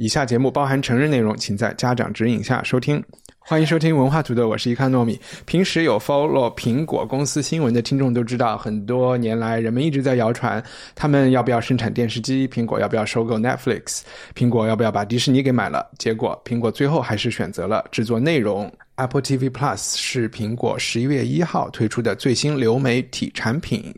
[0.00, 3.04] 以下节目包含成人内容，请在家长指引下收听。
[3.38, 5.20] 欢迎收听文化土豆，我是一看糯米。
[5.44, 14.00] 平时有 follow 苹果公司新闻的听众都知道，很多年来人们一直在谣传他们要不要生产电视机，苹果要不要收购 Netflix，
[14.34, 15.86] 苹果要不要把迪士尼给买了。
[15.98, 18.72] 结果苹果最后还是选择了制作内容。
[18.94, 23.94] Apple TV Plus 是苹果十一月一号推出的最新流媒体产品。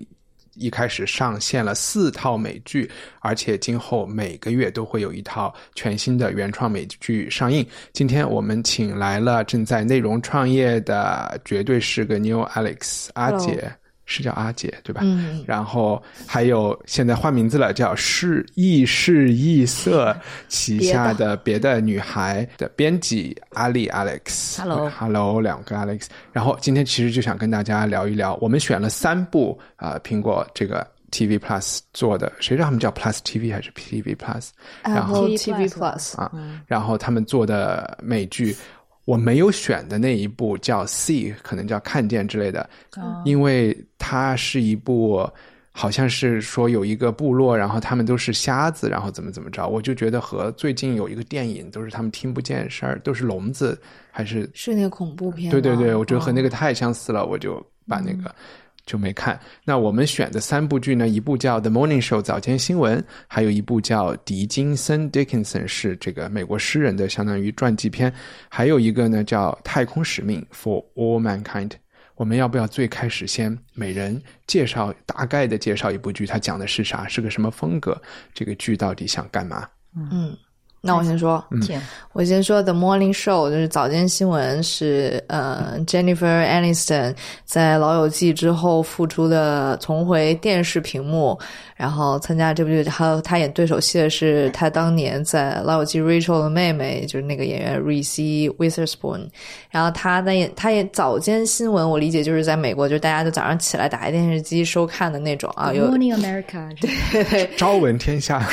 [0.63, 2.89] 一开始上线了四套美剧，
[3.21, 7.67] 而且今后每个月都会有一套全新的原创美剧上映。
[7.93, 13.71] 今天我们请来了正在内容创业的，绝对是个 New Alex 阿姐。
[14.13, 15.01] 是叫阿姐对吧？
[15.03, 20.15] 嗯，然后还有现在换名字了，叫是异是异色
[20.49, 24.59] 旗下的别的女孩的编辑阿丽 Alex。
[24.59, 26.09] Hello，Hello，两个 Alex。
[26.31, 34.51] 然后今天其实就想跟大家聊一聊，我们选了三部啊、呃，苹果这个 TV Plus 做的，谁知道他们叫 Plus TV 还是 TV Plus？
[34.83, 36.31] 然后 TV Plus 啊，
[36.67, 38.55] 然后他们做的美剧。
[39.13, 45.29] 我没有选的那一部叫《See》，可能叫《看见》之类的，哦、因为它是一部
[45.71, 53.79] 好像是说有一个部落，然后他们都是瞎子，然后怎么怎么着，我就觉得和最近有一个电影都是他们听不见事儿，都是聋子，
[54.11, 55.51] 还是是那个恐怖片？
[55.51, 58.35] 对对对，我觉得和那个太相似了，哦、我就把那个。
[58.85, 59.39] 就没看。
[59.65, 68.13] 那我们选的三部剧呢，一部叫《The Morning Show》早间新闻，还有一部叫《狄金森 Dickinson》，是这个美国诗人的相当于传记片，
[68.49, 71.73] 还有一个呢叫《太空使命》（For All Mankind）。
[72.15, 78.01] 我们要不要最开始先每人介绍大概的介绍一部剧，它讲的是啥，是个什么风格？
[78.35, 79.69] 这个剧到底想干嘛？
[79.97, 80.37] 嗯。
[80.85, 81.63] 那我先说，嗯、
[82.13, 91.39] 我先说 The Morning Show，就是早间新闻是呃 Jennifer Aniston 在《老友记》之后复出的，重回电视屏幕，
[91.77, 99.29] 然后参加这部剧，还有她演对手戏的是她当年在《老友记》Rachel 的妹妹，就是那个演员 Reese Witherspoon。
[99.71, 105.73] 然后她在演她演早间新闻，我理解就是在美国，就是大家就早上起来打开电视机收看的那种啊。
[105.73, 108.45] 有 Morning America，对对， 朝闻天下。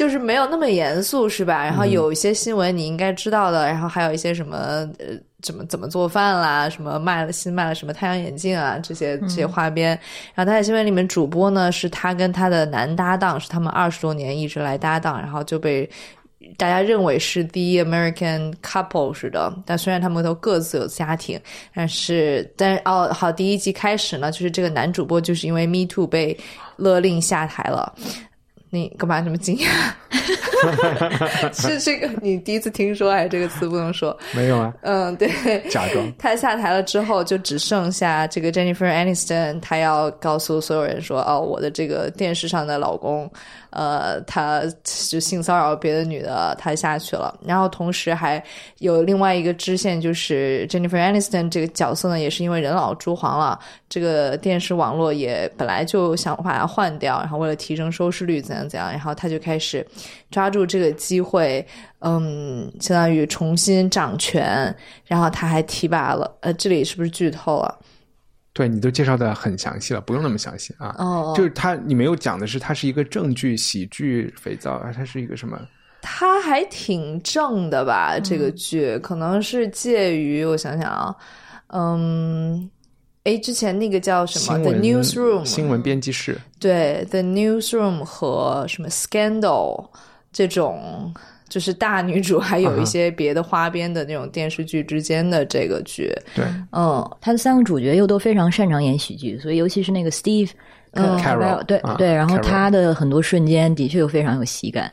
[0.00, 1.62] 就是没有那么严肃，是吧？
[1.62, 4.56] 然后有一些新闻你应该知道的，然后还有一些什么
[4.98, 5.08] 呃，
[5.42, 9.88] 怎么怎么做饭啦，什么卖了新卖了什么太阳眼镜啊，这些这些花边。
[10.34, 15.86] 然后他在新闻里面主播呢，是他跟他的男搭档，是他们二十多年一直来搭档，然后就被
[16.56, 19.52] 大家认为是 The American Couple 似的。
[19.66, 21.38] 但虽然他们都各自有家庭，
[21.74, 26.34] 但是但是哦，好，第一集开始呢，就是这个男主播就是因为 Me Too 被
[26.76, 27.94] 勒令下台了。
[28.70, 29.66] 你干嘛这么惊讶？
[31.52, 34.16] 是这个你第一次听说还是这个词不能说？
[34.32, 34.72] 没有啊。
[34.82, 35.28] 嗯，对。
[35.70, 36.12] 假装。
[36.18, 43.30] 他下台了之后，就只剩下这个 Jennifer Aniston，他要告诉所有人说：“哦，我的这个电视上的老公，
[43.70, 48.42] 呃，他就性骚扰别的女的，他下去了。”然后同时还
[48.78, 53.58] 有另外一个支线，就是 Jennifer Aniston 这个角色呢，也是因为人老珠黄了，
[53.88, 59.86] 这个电视网络也本来就想把它换掉，然后为了提升收视率，怎样怎样，然后他就开始
[60.30, 61.66] 抓住这个机会，
[62.00, 64.74] 嗯，相当于重新掌权，
[65.06, 67.78] 然后他还提拔了，呃，这里是不是剧透了？
[68.52, 70.94] 对你都介绍的很详细了，不用那么详细啊。
[70.98, 75.58] 哦，就是他，你没有讲的是，它是一个正剧、喜剧、肥皂，它是一个什么？
[76.02, 78.18] 他还挺正的吧？
[78.18, 81.16] 这个剧、嗯、可能是介于我想想啊，
[81.68, 82.70] 嗯。
[83.24, 89.40] 哎，之前那个叫什么《The Newsroom》新闻编辑室，对，《The Newsroom》和什么《Scandal》
[90.32, 91.12] 这种，
[91.48, 96.10] 就是大女主还有一些别的花边的那种电视剧之间的这个剧。
[96.34, 100.50] 对，嗯，他的三个主角又都非常擅长演喜剧，所以尤其是那个 Steve，
[100.92, 104.90] 嗯，Carol，对啊对，然后他的很多瞬间的确又非常有喜感。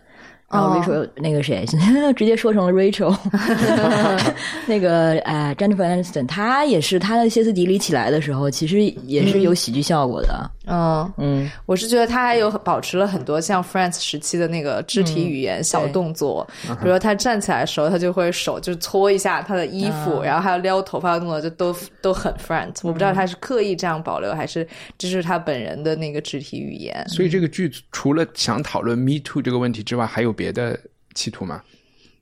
[0.50, 1.66] 然后 Rachel、哦那个谁，
[2.16, 3.16] 直接说成了 Rachel，
[4.66, 10.50] 那个呃 Jennifer Aniston，她也是她的歇斯底里起来的时候，其实也是有喜剧效果的。
[10.68, 22.80] 嗯，嗯，我是觉得他还有保持了很多像 Friends 时期的那个肢体语言小动作，比如说他站起来的时候，他就会手就搓一下他的衣服，然后还有撩头发的动作，就都都很 Friends。
[22.84, 24.68] 我不知道他是刻意这样保留，还是
[24.98, 27.08] 这是他本人的那个肢体语言。
[27.08, 30.80] 所以这个剧除了想讨论 Me Too 这个问题之外，还有别的
[31.16, 31.62] 企图吗？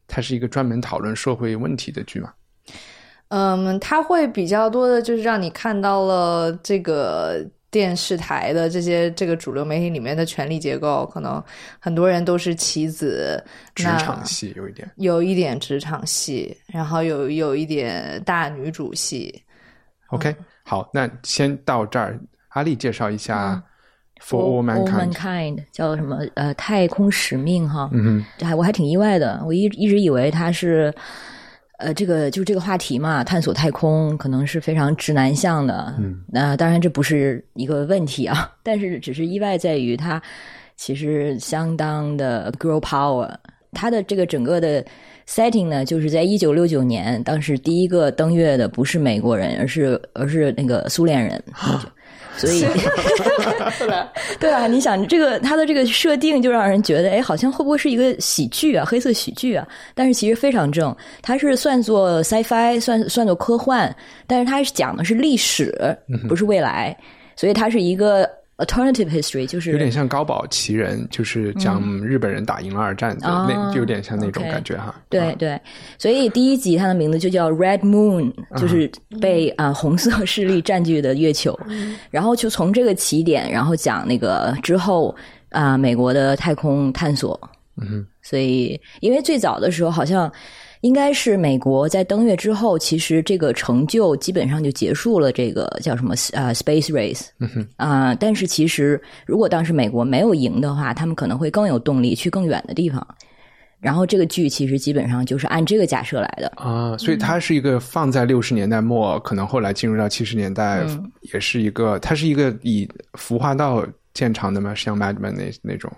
[0.07, 2.31] 它是一个专门讨论社会问题的剧吗？
[3.29, 7.43] 嗯，他会比较多的就是让你看到了这个
[7.75, 11.43] 电视台的这些这个主流媒体里面的权力结构，可能
[11.77, 13.43] 很多人都是棋子，
[13.75, 14.89] 职场戏有一点。
[14.95, 19.43] 有一点职场戏，然后有有一点大女主戏。
[20.07, 20.33] OK，
[20.63, 22.17] 好，那先到这儿。
[22.51, 23.61] 阿丽介绍一下
[24.21, 25.65] For All All Mankind。
[25.73, 26.19] 叫什么？
[26.35, 27.89] 呃，太空使命哈。
[27.91, 30.95] 嗯哼，这还我还挺意外的，我一一直以为它是，
[31.77, 35.93] 呃，这个就这个话题嘛，探索太空可能是非常直男向的。
[35.99, 40.21] 嗯，那、当然这不是一个问题啊， 但是只是意外在于它
[40.77, 43.29] 其实相当的 girl power，
[43.71, 44.83] 它的这个整个的
[45.27, 51.43] setting 呢，就是在一九六九年，当时第一个登月的不是美国人，而是而是那个苏联人。
[52.37, 52.65] 所以，
[54.39, 59.67] 对啊，你想这个它的这个设定就让人觉得，哎，好像会不会是一个喜剧啊，黑色喜剧啊？
[59.93, 63.93] 但是其实非常正，它是算作 sci-fi，算算作科幻，
[64.27, 65.97] 但是它是讲的是历史，
[66.27, 66.95] 不是未来，
[67.35, 74.85] 所以它是一个 alternative history，就是有点像高堡奇人，就是讲日本人打赢了二战，就那哦就有点像那种感觉哈。
[74.85, 75.59] 啊对对，
[75.97, 81.57] 所以第一集它的名字就叫 Red Moon，就是被啊、红色势力占据的月球，
[82.09, 85.15] 然后就从这个起点，然后讲那个之后
[85.49, 87.39] 啊、美国的太空探索。
[87.81, 90.31] 嗯所以因为最早的时候好像。
[90.85, 95.31] 应该是美国在登月之后，其实这个成就基本上就结束了。
[95.31, 97.25] 这个叫什么啊、space race
[97.77, 103.03] 啊、但是其实如果当时美国没有赢的话，他们可能会更有动力去更远的地方。
[103.79, 106.53] 然后这个剧其实基本上就是按这个假设来的。
[106.55, 113.83] 啊，所以它是一个放在六十年代末，可能后来进入到七十年代，嗯也是一个，它是一个以服化道
[114.13, 115.91] 见长的嘛，像 Madman 那那种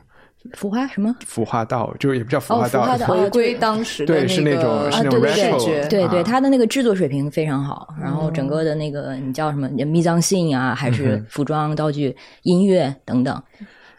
[0.54, 1.14] 浮化什么？
[1.26, 13.44] 浮化道，就是也不叫服哦化道，回归当时的对是那个种是那种对对对 retro，对他的那个制作水平非常好，然后整个的那个你叫什么密藏性啊，还是服装、道具、音乐等等，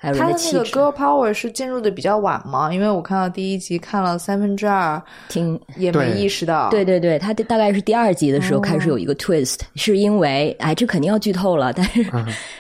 [0.00, 2.72] 还有人他的那个，girl power 是进入的比较晚嘛？
[2.72, 6.70] 因为我看到第一集看了三分之二，挺也没意识到。
[6.70, 12.06] 对对对，他大概是第二集的时候开始有一个 twist，、是因为哎，这肯定要剧透了， 但是、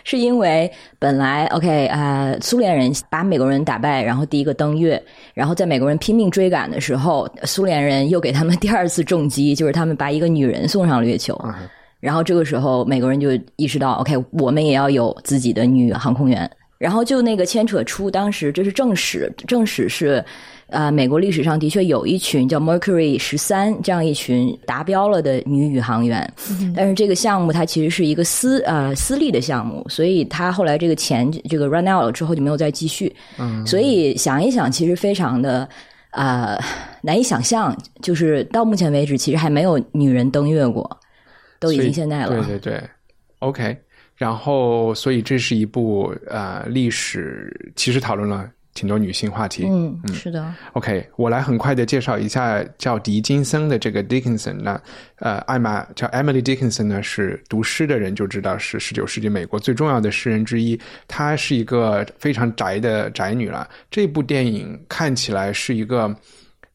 [0.02, 0.68] 是因为
[0.98, 5.00] 本来 OK 啊、苏联人把美国人打败，然后第一个登月，
[5.32, 11.40] 然后在美国人拼命追赶的时候，苏联人又给他们第二次重击，就是他们把一个女人送上了月球。
[12.00, 16.50] 然后这个时候，美国人就意识到，OK，我们也要有自己的女航空员。
[16.78, 20.24] 然后就那个牵扯出当时这是正史，正史是，
[20.68, 26.32] 呃，美国历史上的确有一群叫 Mercury 十三这样一群达标了的女宇航员，
[26.74, 33.14] 但是这个项目它其实是一个私呃私立的项目，所以它后来这个钱这个 run out 了之后就没有再继续。
[33.38, 35.68] 嗯，所以想一想，其实非常的。
[36.12, 36.58] 呃，
[37.02, 40.98] 难以想象，就是到目前为止，其实还没有女人登月过，
[41.60, 42.42] 都已经现在了。
[42.42, 42.82] 对对对
[43.40, 43.76] ，OK。
[44.18, 49.64] 然后，所以这是一部呃历史，其实讨论了挺多女性话题。
[49.68, 54.80] 嗯，嗯是的，OK，我来很快的介绍一下叫狄金森的这个 Dickinson 呢
[55.20, 60.78] 呃，艾玛叫 Emily Dickinson 呢，是读诗的人就知道是十九世纪美国最重要的诗人之一。
[61.06, 63.68] 她是一个非常宅的宅女了。
[63.88, 66.12] 这部电影看起来是一个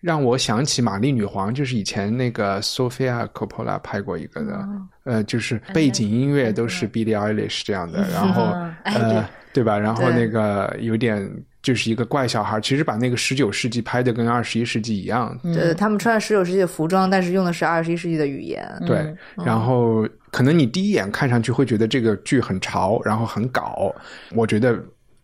[0.04, 4.70] 让我想起玛丽女皇，就是以前那个 Sofia Coppola 拍过一个的，
[5.06, 8.44] 呃，就是背景音乐都是 Billie Eilish 这样的，然后
[8.84, 9.80] 哎呃，对吧？
[9.80, 11.26] 然后那个有点
[11.62, 18.70] 就是一个怪小孩，其实把那个十九世纪拍的跟二十一世纪一样，对，他们穿十九世纪的服装，但是用的是二十一世纪的语言。
[18.86, 19.16] 对。
[19.38, 23.96] 然后可能你第一眼看上去会觉得这个剧很潮，然后很搞。
[24.36, 24.78] 我觉得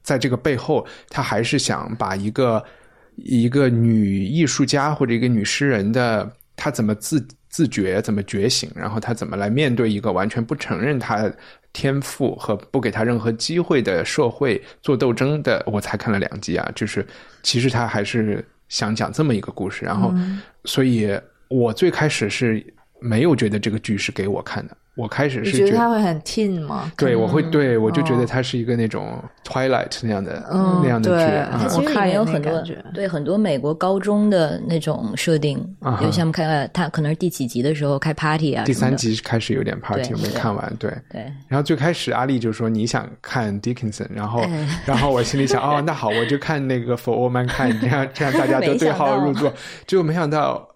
[0.04, 2.64] 在这个背后，他还是想把一个
[3.24, 11.32] 一个女艺术家或者一个女诗人的她怎么自自觉、怎么觉醒，然后她怎么来面对一个完全不承认她
[11.74, 15.64] 天赋和不给她任何机会的社会做斗争的。
[15.66, 17.06] 我才看了两集啊，就是
[17.44, 19.84] 其实她还是想讲这么一个故事。
[19.84, 20.14] 然后，
[20.66, 21.10] 所以
[21.48, 22.64] 我最开始是
[23.00, 24.76] 没有觉得这个剧是给我看的。
[24.96, 26.92] 我开始是觉得是觉他会很 teen 吗？
[26.98, 31.64] 对，我会对我就觉得哦它是一个那种 Twilight 那样的、嗯那样的剧。
[31.64, 32.62] 其实我看也有很多
[32.94, 40.76] 对很多美国高中的那种设定，啊哈有像开他可能是第几集的时候开 party 啊，第三集开始有点 party，我没看完。
[40.78, 41.32] 对，对。
[41.48, 49.54] 然后最开始阿丽就说你想看 Dickinson，然后、哎 然后我心里想哦，那好，我就看那个 For All Mankind，这样这样大家都 对号入座。
[49.88, 50.68] 结果没想到，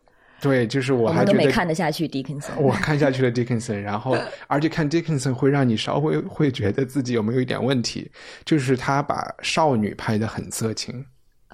[0.44, 2.52] 对，就是我我都没还觉得看得下去 Dickinson。
[2.58, 4.16] 我看下去了 Dickinson，然后
[4.48, 8.12] 而且看 Dickinson 会让你稍微会觉得自己有没有一点问题，
[8.46, 11.04] 就是他把少女拍的很色情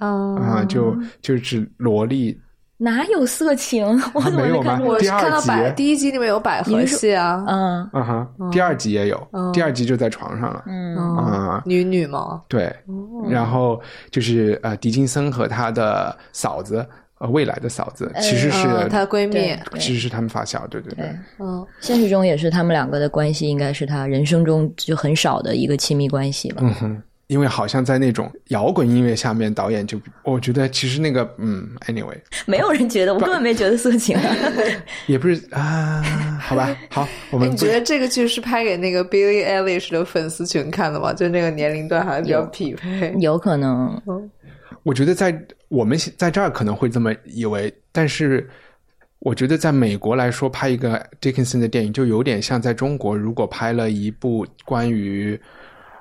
[0.02, 2.38] 嗯啊、就就是萝莉
[2.78, 3.86] 哪有色情？
[4.14, 4.98] 我怎么没有吗看过我？
[4.98, 10.64] 第二是看到百集第一集里面有百合戏啊，嗯啊哈，第二集也有，第二集就在床上了。
[10.66, 12.40] 嗯，啊、女女吗？
[12.48, 12.74] 对，
[13.28, 13.78] 然后
[14.10, 16.86] 就是呃，狄金森和他的嫂子，
[17.20, 26.56] 呃，未来的嫂子，其实是、嗯，她的闺蜜，其实是他们发小，对对对，对嗯，现实中也是他们两个的关系，应该是他人生中就很少的一个亲密关系了。
[26.60, 27.02] 嗯哼。
[27.26, 34.18] 因为好像在那种摇滚音乐下面，导演就我觉得其实那个嗯，anyway 没有人觉得，我根本没觉得色情。
[35.06, 36.02] 也不是啊，
[36.42, 41.12] 好吧， 好，我们你觉得这个剧是拍给那个 Billie Eilish 的粉丝群看的吗？
[41.14, 43.14] 就那个年龄段好像比较匹配。
[43.20, 44.02] 有可能，
[44.82, 48.48] 我觉得在我们在这儿可能会这么以为，但是
[49.18, 55.38] 我觉得在美国来说，拍一个 Dickinson 的电影，就有点像在中国如果拍了一部关于，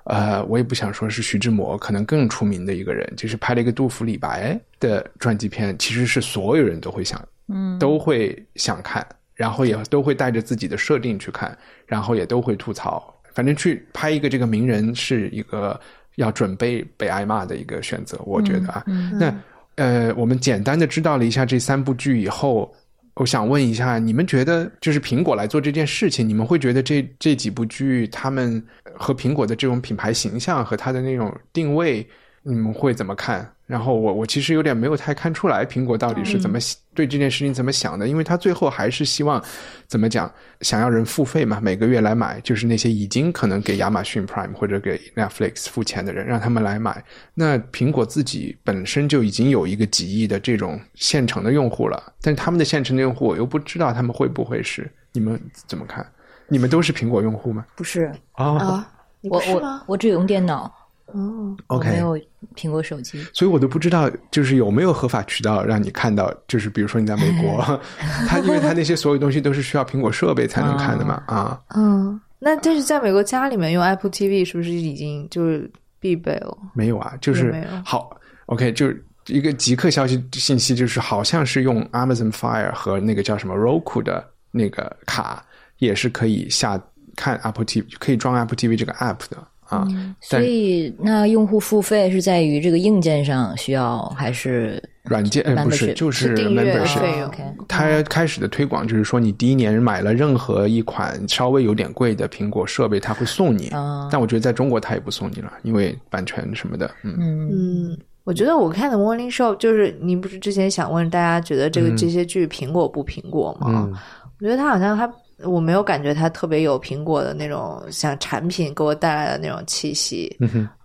[0.05, 13.13] 呃，我也不想说是徐志摩，可能更出名的一个人，就是拍了一个杜甫、李白的传记片，其实是所有人都会想，嗯，都会想看，然后也都会带着自己的设定去看，然后也都会吐槽。
[13.35, 15.79] 反正去拍一个这个名人是一个
[16.19, 18.83] 要准备被挨骂的一个选择，我觉得啊。
[19.19, 19.33] 那
[19.75, 22.69] 呃，我们简单的知道了一下这三部剧以后，
[23.15, 28.61] 我想问一下，你们觉得就是苹果来做这件事情，你们会觉得这这几部剧他们
[28.93, 32.05] 和苹果的这种品牌形象和它的那种定位，
[32.43, 33.49] 你们会怎么看？
[33.69, 36.57] 然后我我其实有点没有太看出来苹果到底是怎么、
[36.95, 39.39] 对这件事情怎么想的，因为他最后还是希望
[39.85, 47.03] 怎么讲，想要人付费嘛，每个月来买，就是那些已经可能给亚马逊 Prime 或者给 Netflix 付钱的人，让他们来买。
[47.35, 56.03] 那苹果自己本身就已经有一个几亿的这种现成的用户了，但是他们的现成的用户，我又不知道他们会不会是，你们怎么看？
[56.47, 57.63] 你们都是苹果用户吗？
[57.75, 59.83] 不是哦、啊，你我我？
[59.85, 60.73] 我只有用电脑，
[61.13, 62.17] 哦，OK 没有
[62.55, 63.21] 苹果手机。
[63.33, 67.63] 所以我都不知道，就是有没有合法渠道让你看到，就是比如说你在美国，
[68.27, 76.57] 他因为他那些所有东西都是需要苹果设备才能看的嘛，啊，嗯， 那但是在美国家里面用 Apple TV 是不是已经就是必备了？
[76.73, 85.43] 没有啊，就是没有好，OK，就是一个即刻消息信息，就是好像是用 Amazon Fire 和那个叫什么 Roku 的那个卡，
[85.77, 86.81] 也是可以下
[87.15, 89.37] 看 Apple TV，可以装 Apple TV 这个 app 的
[89.69, 89.88] 啊，
[90.19, 97.27] 所以，那用户付费是在于这个硬件上需要，还是软件呃不是就是订阅 membership，费用。
[97.27, 103.67] OK 它开始的推广就是说，你第一年买了任何一款稍微有点贵的苹果设备，它会送你。
[103.67, 104.09] 啊。
[104.11, 106.89] 但我觉得在中国它也不送你了，因为版权什么的。
[107.03, 107.49] 嗯，嗯。
[107.91, 113.67] 嗯，我觉得我看的 Morning Show 就是您不是之前想问大家觉得这个、这些剧苹果不苹果吗？
[113.69, 113.95] 嗯。
[114.39, 115.07] 我觉得它好像它
[115.43, 120.36] 我没有感觉它特别有苹果的那种像产品给我带来的那种气息。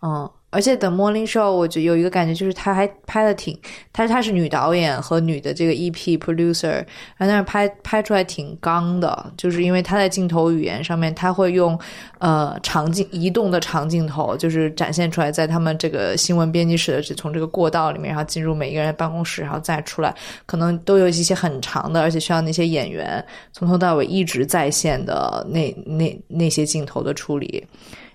[0.02, 3.58] 嗯而且等 Morning Show，我就有一个感觉，就是他还拍的挺，
[3.92, 6.68] 他他是女导演和女的这个 EP producer，
[7.16, 11.76] 然后但是拍拍出来挺刚的，就是因为他在镜头语言上面，他会用
[12.18, 20.14] 呃长镜移动的长镜头，就是展现出来在他们这个新闻编辑室的这从这个过道里面，然后进入每一个人办公室，然后再出来，
[20.46, 27.66] 可能都有一些很长的，而且需要那些演员从头到尾一直在线的那那那些镜头的处理。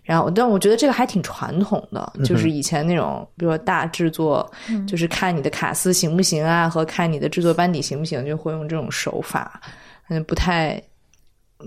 [0.10, 4.52] 然后，但我觉得这个还挺传统的，就是以前那种，比如说大制作，
[4.88, 9.62] 就是看你的卡司行不行啊，和看你的制作班底行不行，就会用这种手法，
[10.08, 10.82] 嗯，不太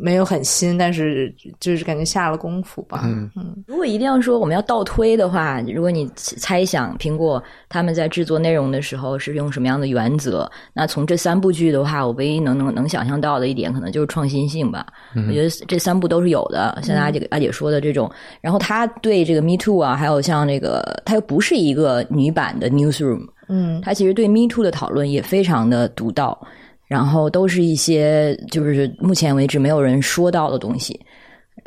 [0.00, 3.02] 没有很新，但是就是感觉下了功夫吧。
[3.04, 3.30] 嗯
[3.66, 14.86] 如果一定要说我们要倒推的话，如果你猜想苹果他们在制作内容的时候是用什么样的原则，那从这三部剧的话，我唯一能能能想象到的一点，可能就是创新性吧。
[15.14, 18.10] 我觉得这三部都是有的，像阿姐阿姐说的这种。
[18.40, 26.46] 然后他对这个 Me Too 啊，还有像这个，他又不是一个女版的 Newsroom，嗯他其实对 Me Too 的讨论也非常的独到，
[26.92, 31.00] 然后都是一些就是目前为止没有人说到的东西。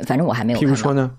[0.06, 0.68] 反正我还没有看到。
[0.68, 1.12] 譬如说呢，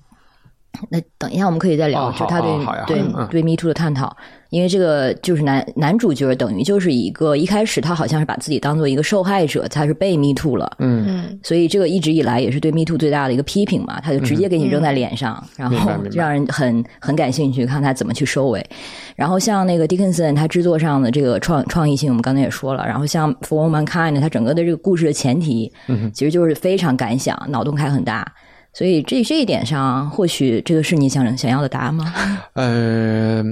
[0.90, 2.50] 那等一下我们可以再聊，哦就他对、
[2.86, 3.26] 对嗯。
[3.30, 4.16] 对 Me Too 的探讨，
[4.50, 18.64] 因为这个就是男男主角等于就是一个一开始他好像是把自己当做一个受害者，他是被 Me Too 了，嗯，嗯，所以这个一直以来也是对 Me Too 最大的一个批评嘛，他就直接给你扔在脸上，然后让人很很感兴趣看他怎么去收尾。
[19.16, 22.86] 然后像那个 Dickinson，他制作上的这个创创意性，我们刚才也说了。
[22.86, 28.26] 然后像 For Mankind，他整个的这个故事的前提，嗯其实就是非常敢想，脑洞开很大。
[28.76, 32.12] 所以这这一点上，或许这个是你想想要的答案吗？
[32.52, 33.42] 呃，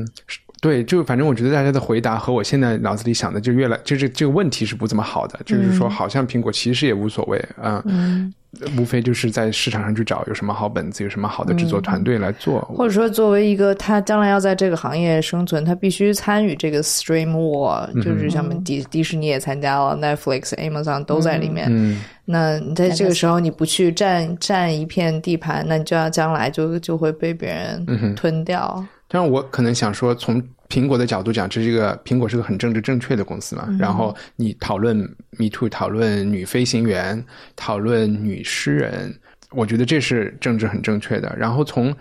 [0.60, 8.30] 对，就反正我觉得大家的回答和我现在脑子里想的就越来，就是这个问题是不怎么好的，就是说好像苹果其实也无所谓啊，嗯，
[8.76, 21.66] 无非就是在市场上去找有什么好本子，有什么好的制作团队来做，或者说作为一个他将来要在这个行业生存，他必须参与这个 stream war，、就是像迪迪士尼也参加了，Netflix、Amazon 都在里面。
[21.68, 28.84] 嗯，那你在这个时候你不去占占一片地盘，那你就要将来就就会被别人吞掉。
[29.08, 33.68] 但是，我可能想说，从苹果的角度讲，这是一个苹果是个很政治正确的公司嘛。
[33.78, 34.98] 然后你讨论
[35.38, 37.24] Me Too，讨论女飞行员，
[37.56, 39.14] 讨论女诗人，
[39.50, 41.34] 我觉得这是政治很正确的。
[41.38, 41.94] 然后从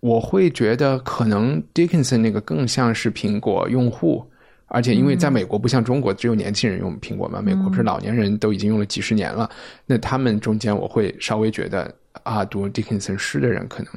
[0.00, 4.24] 我会觉得，可能 Dickinson 那个更像是苹果用户。
[4.72, 9.50] 而且，因为在美国不像中国只有年轻人用苹果嘛，美国不是老年人都已经用了几十年了。
[9.84, 13.92] 那他们中间，我会稍微觉得啊，读 Dickinson 诗的人可能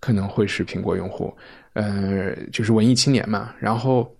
[0.00, 1.36] 可能会是苹果用户。
[1.72, 3.52] 呃，就是文艺青年嘛。
[3.58, 4.14] 然后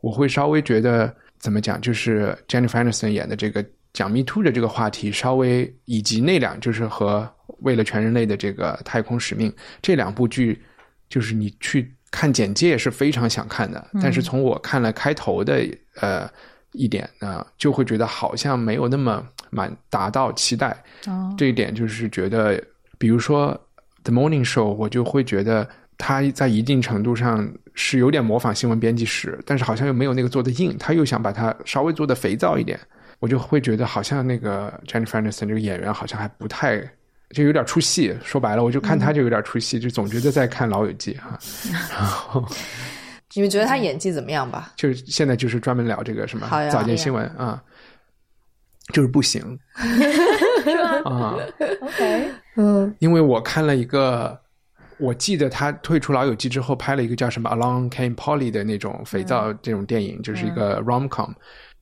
[0.00, 7.28] 我会稍微觉得怎么讲，就是 Jennifer Aniston 演的这个讲 Me Too 的这个话题，稍微以及那两就是和
[7.60, 10.62] 为了全人类的这个太空使命这两部剧，
[11.08, 15.64] 就是你去看简介是非常想看的，但是从我看了开头的
[16.00, 16.28] 呃
[16.72, 20.76] 一点呢，就会觉得好像没有那么满达到期待。
[21.06, 22.62] 哦，这一点就是觉得，
[22.98, 23.52] 比如说
[24.02, 25.66] 《The Morning Show》，我就会觉得
[25.98, 32.78] 他在一定程度上是有点模仿新闻编辑室，但是好像又没有那个做的硬，他又想把它稍微做的肥皂一点，
[33.20, 36.82] 我就会觉得好像那个 Jennifer Aniston 这个演员好像还不太。
[37.30, 41.36] 就有点出戏，说白了，我就看他就有点出戏，就总觉得在看《老友记》哈。
[41.90, 42.46] 然 后
[43.34, 44.74] 你们觉得他演技怎么样吧？
[44.76, 47.60] 就是现在就是专门聊这个什么早间新闻啊，
[48.92, 49.42] 就是不行
[51.04, 51.34] 啊。
[51.82, 54.40] OK，嗯因为我看了一个，
[54.98, 61.30] 我记得他退出《老友记》之后拍了一个叫什么《Along Came Polly》的那种肥皂这种电影，就是一个 rom com。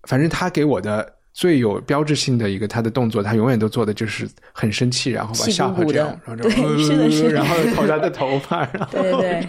[0.09, 7.31] 反正他给我的最有标志性的一个他的动作，他永远都做的就是很生气，然后把下巴这样然后就对是的是的。
[7.33, 9.45] 然后头他的头发，然后对对，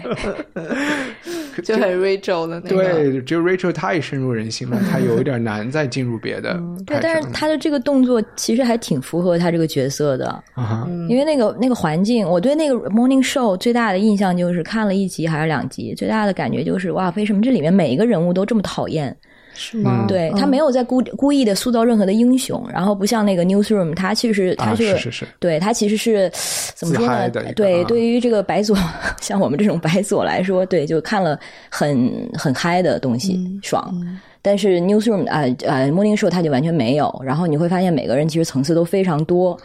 [1.62, 2.76] 就很 Rachel 的那个。
[2.76, 10.44] 对，就 Rachel 太深入人心了，他有一点难再进入别的对，但是摄他的这个动作其实还挺符合他这个角色的。
[10.56, 19.16] 嗯因为那个那个环境，我对那个 Morning Show 最大的印象就是看了一集还是两集，最大的感觉就是哇，为什么这里面每一个人物都这么讨厌？
[19.56, 20.04] 是吗？
[20.06, 26.30] 对他没有在故故意的塑造任何的英雄，然后不像那个 Newsroom，他其实他啊是、是是是对他其实是
[26.74, 27.30] 怎么说呢？
[27.54, 28.76] 对，啊对于这个白左
[29.20, 31.38] 像我们这种白左来说，对，就看了
[31.70, 33.94] 很很嗨的东西，嗯爽。
[34.42, 39.58] 但是 Newsroom 啊呃 Morning Show 他就完全没有，然后你会发现每个人其实层次都非常多。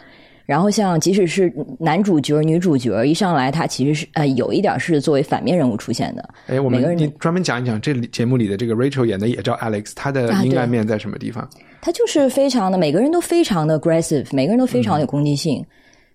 [0.44, 6.28] 然后像即使是男主角、女主角一上来，他其实是呃有一点是作为反面人物出现的。
[6.46, 11.48] 哎，我们你专门讲一讲这里节目里的这个 Rachel 演的也叫 Alex，她的阴暗面在什么地方？
[11.80, 15.64] 他就是非常的，每个人都非常的 aggressive，每个人都非常有攻击性，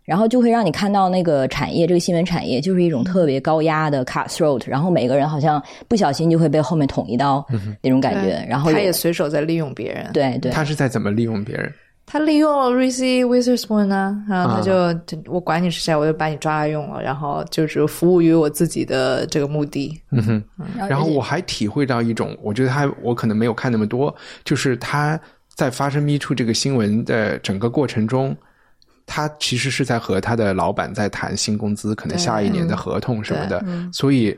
[0.06, 7.46] 然后就会让你看到那个产业，这个新闻产业就是一种特别高压的 cutthroat，然后每个人好像不小心就会被后面捅一刀
[7.82, 10.10] 那种感觉，然后他也随手在利用别人。
[10.14, 11.70] 对对他是在怎么利用别人？
[12.10, 20.02] 他利用了 Reese Witherspoon 啊，然后他就、啊就我管你是谁，我就把你抓来用了，然后就是服务于我自己的这个目的。
[20.12, 20.44] 嗯哼。
[20.78, 24.16] 然然后我还体会到一种，我觉得他我可能没有看那么多，
[24.46, 25.20] 就是他
[25.54, 28.34] 在发生 Me Too 这个新闻的整个过程中，
[29.06, 33.92] 他其实是在和他的老板在谈新工资，可能下一年的合同什么的，嗯。
[33.92, 34.34] 所以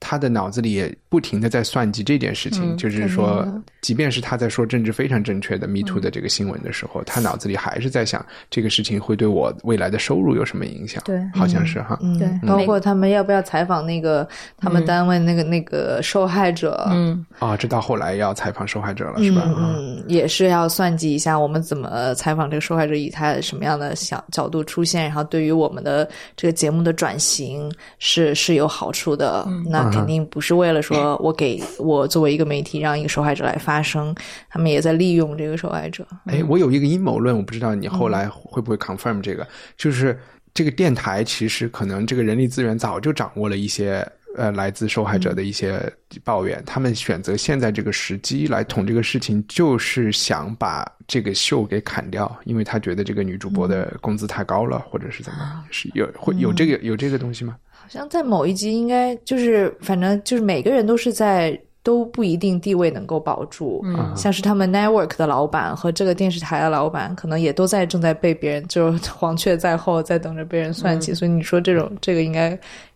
[0.00, 3.46] 他的脑子里也不停的在算计这件事情，嗯就是说，
[3.80, 11.02] 即便是他在说政治非常正确的 Me Too 的这个新闻的时候，他脑子里还是在想这个事情会对我未来的收入有什么影响？
[11.04, 17.24] 对好像是哈，嗯，对包括他们要不要采访那个他们单位那个、那个受害者，嗯。
[17.38, 19.42] 啊，这到后来要采访受害者了，是吧？
[19.42, 19.74] 啊。
[19.78, 29.46] 嗯，也是要算计一下我们怎么采访这个受害者，以他什么样的想角度出现，然后对于我们的这个节目的转型是是有好处的。
[29.68, 34.14] 那肯定不是为了说我给我作为一个媒体让一个受害者来发声，
[34.48, 36.06] 他们也在利用这个受害者。
[36.26, 39.46] 哎，我有一个阴谋论，我不知道你后来会不会 confirm 这个，
[39.76, 40.18] 就是
[40.54, 45.80] 这个电台其实可能这个人力资源早就掌握了一些呃来自受害者的一些
[46.24, 57.56] 抱怨，他们选择现在这个时机来捅这个事情，就是想把这个秀给砍掉，因为他觉得这个女主播的工资太高了，或者是怎么样，是有会有这个有这个东西吗？
[57.88, 64.14] 好像在某一集应该就是，反正就是每个人都是在都不一定地位能够保住，嗯。
[64.14, 72.50] 像是他们 network 的老板和这个电视台的老板，可能也都在正在被别人就是 黄雀在后，在等着被人算计，所以你说这种这个应该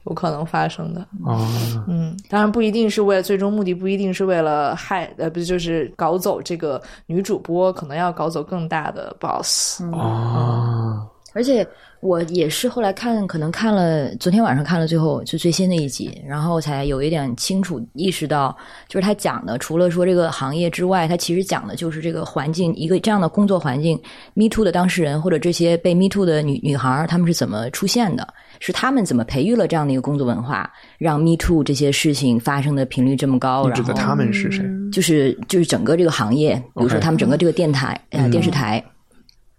[0.05, 1.41] 有可能发生的，哦，
[1.89, 11.67] 嗯，当然不一定是为了最终目的，不一定是为了害呃，不就是搞走这个女主播，可能要搞走更大的 boss，哦，而且
[12.03, 18.55] 我也是后来看，可能看了昨天晚上看了最后就最新的一集，然后才有一点清楚意识到，
[18.89, 23.97] 就是他讲的除了说这个行业之外，他其实讲的就是这个环境，一个这样的工作环境
[24.35, 28.27] ，Me Too 的当事人或者这些被 Me Too 的女女孩儿，她们是怎么出现的？
[28.59, 33.49] 是他们怎么培育了这样的一个工作文化，让 Me Too 这些事情发生的频率这么高？
[33.49, 34.65] 然后你指的他们是谁？
[34.91, 38.85] 就是就是整个这个行业，比如说他们整个这个电台呃嗯电视台，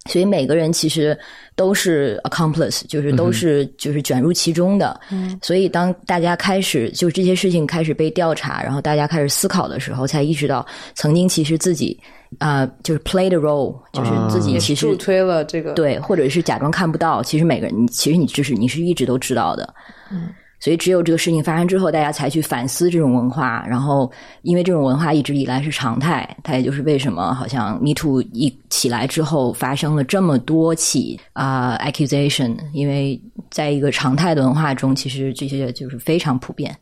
[0.10, 1.18] 所以每个人其实
[1.56, 5.00] 都是 accomplice，就是都是就是卷入其中的。
[5.12, 11.98] 嗯，所以当大家开始就这些事情开始被调查，然后大家开始思考的时候，才意识到曾经其实自己
[12.40, 19.74] 啊、就是 play the role，就是自己其实助推了这个，对，或者是假装看不到，其实每个人，你其实你就是你是一直都知道的。
[20.12, 20.30] 嗯，
[20.64, 24.10] 所以只有这个事情发生之后，大家才去反思这种文化，然后
[24.44, 33.22] 因为这种文化一直以来是常态，它也就是为什么好像 Me Too 一起来之后发生了这么多起啊、accusation，因为
[33.52, 36.74] 在一个常态的文化中，其实这些就是非常普遍。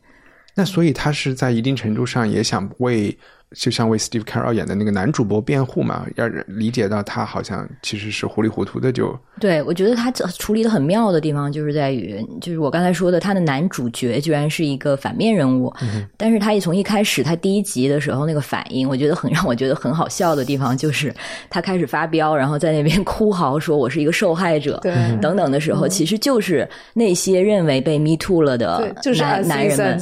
[0.54, 3.18] 那所以他是在一定程度上也想为，
[3.54, 15.72] 就像为 Steve Carell 演的那个男主播辩护嘛，要理解到他好像其实是糊里糊涂的就对，我觉得他这处理的很妙的地方，就是在于，就是我刚才说的，他的男主角居然是一个反面人物，
[16.16, 21.14] 但是他一从一开始，他第一集的时候那个反应，我觉得很让我觉得很好笑的地方，就是
[21.50, 24.92] 他开始发飙，然后在那边哭嚎说我是一个受害者，对。
[25.20, 30.00] 等等的时候，其实就是那些认为被 Me Too 了的对，就是男男人们，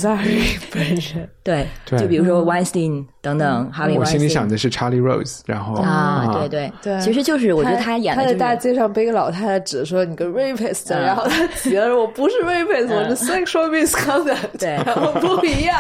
[0.71, 1.99] 本人，对，对。
[1.99, 15.79] 就比如说 Weinstein 等等，哈利我心里想的是 Charlie Rose，然后啊，对对对其实就是我觉得他演的就是他在大街上背个老太太指说你个 rapist，、嗯然后他急了说我不是 rapist，、我是 sexual misconduct，对 然后不一样，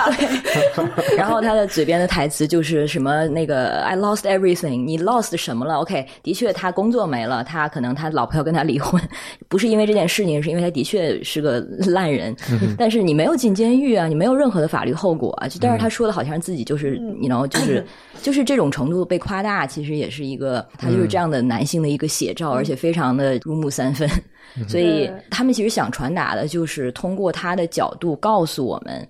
[1.16, 9.00] 然后他的嘴边的台词就是什么那个 I lost everything，你 lost 什么了？OK，的确他工作没了，他可能他老婆要跟他离婚，
[9.48, 12.34] 不是因为这件事情，是因为他的确是个烂人。
[12.76, 15.48] 但是你没有进监狱啊，你没有任何的法律后果啊。
[15.48, 17.86] 就但是他说的好像自己就是，你 know，就是
[18.20, 24.08] 就是这种程度被夸大，其实也是一个他就是这样的男性的一个写照，而且非常的入木三分。
[24.66, 29.08] 所以他们其实想传达的就是通过他的角度告诉我们，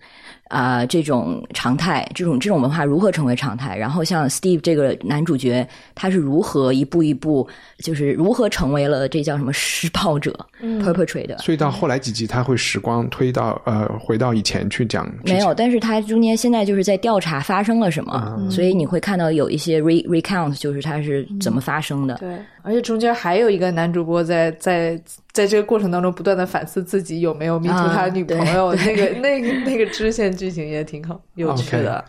[0.50, 3.76] 啊、这种常态，这种这种文化如何成为常态。
[3.76, 11.38] 然后像 Steve 这个男主角，他是如何一步一步，就是如何成为了这叫什么施暴者、嗯 perpetrator。
[11.38, 22.16] 所以到后来几集他会时光推到呃回到以前去讲没有，但是他中间现在就是在调查发生了什么，所以你会看到有一些 re recount，就是他是怎么发生的。
[22.16, 22.28] 对，
[22.62, 25.00] 而且中间还有一个男主播在在
[25.32, 32.04] 在这个过程当中不断的反思自己有没有迷途啊他的女朋友，那个 那个那个支线剧情也挺好有趣的。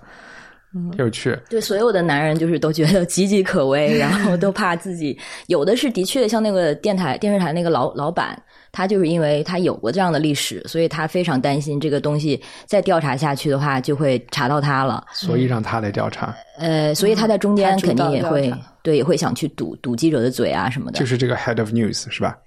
[0.97, 1.37] 有趣。
[1.49, 15.03] 对所有的男人，就是都觉得岌岌可危， 然后都怕自己有的是的确像那个电台电视台那个老老板，他就是因为他有过这样的历史，所以他非常担心这个东西再调查下去的话，就会查到他了。
[15.11, 20.99] 所以让他来调查，呃，所以他在中间肯定也会查对也会想去堵堵记者的嘴啊什么的。
[20.99, 22.37] 就是这个 head of news 是吧？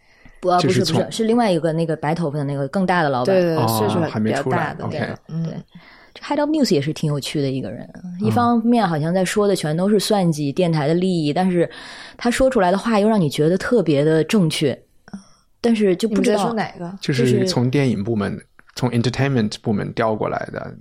[0.40, 3.34] 不不是不是是另外一个那个白头发的那个更大的老板。
[3.34, 5.64] 对对岁数还没比较出来大的 OK 那个，嗯，
[6.12, 7.88] 这 Head of News 也是挺有趣的一个人，
[8.20, 11.68] 一方面好像在说的全都是算计电台的利益，但是
[12.18, 14.78] 他说出来的话又让你觉得特别的正确，
[15.62, 16.90] 但是就不知道说哪个？
[17.00, 18.38] 就就是是从电影部门、
[18.74, 20.74] 从 entertainment 部门调过来的。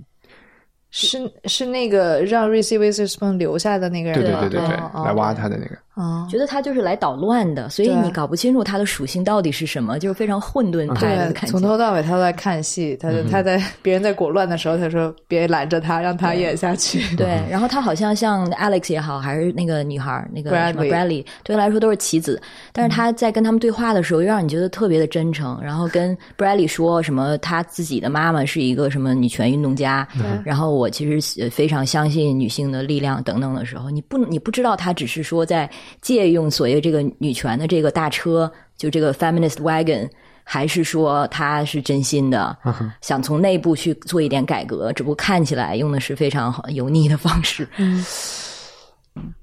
[0.96, 4.40] 是是那个让 Reese Witherspoon 留下的那个人吗？
[4.42, 5.76] 对对对对对，哦来挖他的那个。
[5.94, 11.50] 哦，觉得他就是来捣乱的，所以你搞不清楚他的属性到底是什么，就是非常混沌派的对，感觉。
[11.50, 17.14] 从头到尾他都在看戏，他他在别人在裹乱的时候，他说别拦着他，让他演下去。
[17.16, 22.42] 对，然后他好像像 Alex 也好，还是那个女孩那个什么 Bradley 对他来说都是棋子。
[22.72, 25.60] 但是他在跟他们对话的时候，又让你觉得特别的真诚。
[25.62, 30.06] 然后跟 Bradley 说什么，他自己的妈妈是一个什么女权运动家，
[30.44, 35.70] 然后我其实呃非常相信女性的力量等等的时候，你不你不知道他只是说在
[36.00, 40.08] 借用所谓这个女权的这个大车，就这个 feminist wagon。
[40.46, 42.54] 还是说他是真心的，
[43.00, 44.92] 想从内部去做一点改革？
[44.92, 47.66] 只不过看起来用的是非常油腻的方式。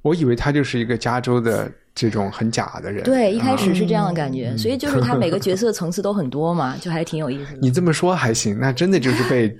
[0.03, 3.03] 我以为他就是一个加州的这种很假的人。
[3.03, 7.59] 对，一开始是这样的感觉，所以就是他每个角色层次都很多嘛， 就还挺有意思的。
[7.63, 9.51] 你这么说还行，那真的就是被，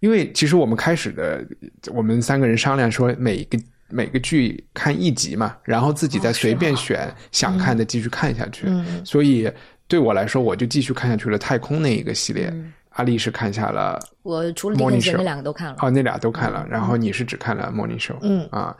[0.00, 1.42] 因为其实我们开始的，
[1.90, 8.66] 我们三个人商量说，每个每个剧看一集嘛，然后自己再随便选想看的继续看下去。
[9.04, 9.50] 所以
[9.88, 11.38] 对我来说，我就继续看下去了。
[11.38, 12.52] 太空那一个系列，
[12.90, 15.76] 阿丽是看下了，我除了 Morning Show 那两个都看了。
[15.80, 18.16] 哦，那俩都看了，然后你是只看了 Morning Show。
[18.22, 18.76] 嗯啊。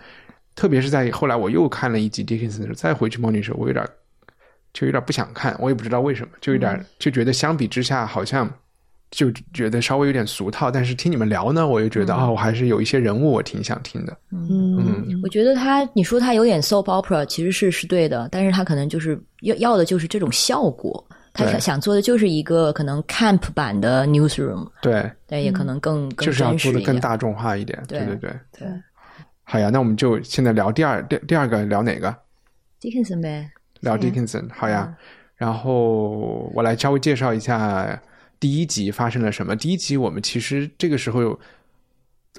[0.55, 3.87] 特别是在后来我又看了一集 Dickinson 的时候，再回去 Morning 时候，我有点
[4.73, 8.51] 就有点不想看，我也不知道为什么，就有点就觉得相比之下好像
[9.11, 10.71] 就觉得稍微有点俗套。
[10.71, 14.17] 但是听你们聊呢，我又觉得啊，我还是有一些人物我挺想听的。
[14.31, 24.69] 嗯，我觉得他你说他有点 soap opera，其实是是对的，但是他可能就是要要的就是这种效果，他想想做的就是一个可能 camp 版的 newsroom。
[24.83, 27.83] 对，但也可能更更就是要做的更大众化一点。
[27.89, 28.69] 对对对对。
[29.49, 32.13] 好呀，那我们就现在聊第二第第二个聊哪个
[32.81, 34.49] ？Dickinson 呗，聊 Dickinson。
[34.53, 34.93] 好呀，
[35.37, 38.01] 然后我来稍微介绍一下
[38.41, 39.57] 第一集发生了什么。
[39.57, 41.39] 第一集我们其实这个时候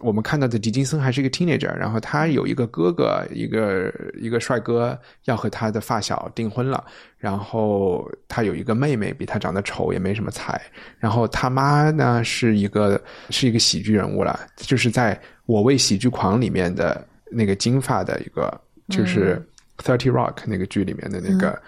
[0.02, 6.86] 我们看到的狄金森还是一个 teenager，然后他有一个哥哥，一个一个帅哥要和他的发小订婚了，
[7.18, 10.62] 然后他有一个妹妹，比他长得丑，也没什么才，
[11.00, 15.20] 然后他妈呢是一个是一个喜剧人物了，就是在。
[15.48, 19.42] 我为喜剧狂里面的那个金发的一个，就是
[19.82, 21.62] 《Thirty Rock》那个剧里面的那个，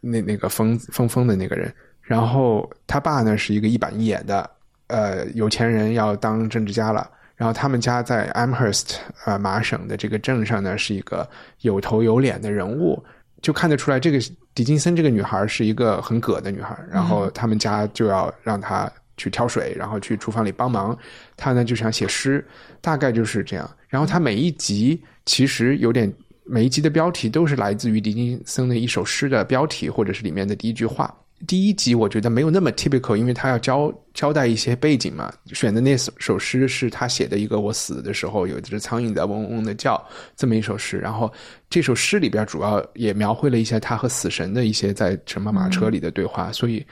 [0.00, 1.70] 那那个疯疯疯的那个人。
[2.08, 4.50] 然后他爸呢是一个一板一眼的，
[4.86, 7.08] 呃，有钱人要当政治家了。
[7.36, 11.28] 然后他们家在 Amherst 呃麻省的这个镇上呢是一个
[11.60, 13.04] 有头有脸的人物，
[13.42, 14.18] 就看得出来这个
[14.54, 16.76] 狄金森这个女孩是一个很葛的女孩。
[16.90, 18.90] 然后他们家就要让她。
[19.20, 20.96] 去挑水，然后去厨房里帮忙。
[21.36, 22.46] 她呢就想写诗，
[22.80, 23.68] 大概就是这样。
[23.88, 26.08] 然后她每一集其实有点，
[26.44, 31.12] 每一集的标题都是来自于狄金森的一首诗的标题，或者是里面的第一句话。
[31.46, 35.32] 第一集我觉得没有那么 typical，因为他要交交代一些背景嘛。
[35.46, 40.04] 选的那首诗是他写的一个我死的时候有一只苍蝇在嗡嗡的叫
[40.36, 40.98] 这么一首诗。
[40.98, 41.32] 然后
[41.70, 46.84] 这首诗里边主要也描绘了一些他和死神的一些在什么马车里的对话，所以。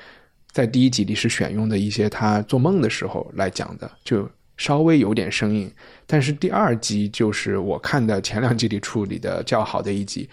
[0.52, 5.70] 在第一集里是选用的一些他做梦的时候来讲的，就稍微有点生硬。
[6.06, 10.26] 但是第二集就是我看的前两集里处理的较好的一集。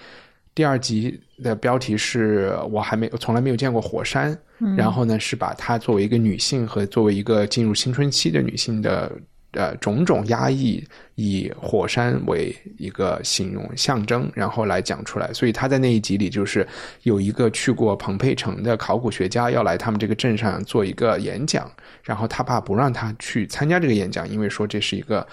[0.55, 4.37] 第二集的标题是我还没从来没有见过火山，
[4.77, 9.11] 然后呢是把它作为一个女性和作为一个进入青春期的女性的。
[9.55, 15.31] 呃，种种压抑以火山为一个形容象征，然后来讲出来。
[15.31, 16.67] 所以她在那一集里，就是
[17.03, 25.23] 有一个去过彭佩城的考古学家要来他们这个镇上做一个演讲，然后他爸不让他去参加这个演讲，因为说这是一个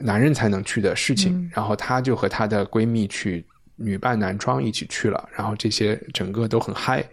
[0.00, 1.50] 男人才能去的事情。
[1.52, 3.44] 然后她就和她的闺蜜去
[3.82, 7.04] 女扮男装一起去了，然后这些整个都很嗨。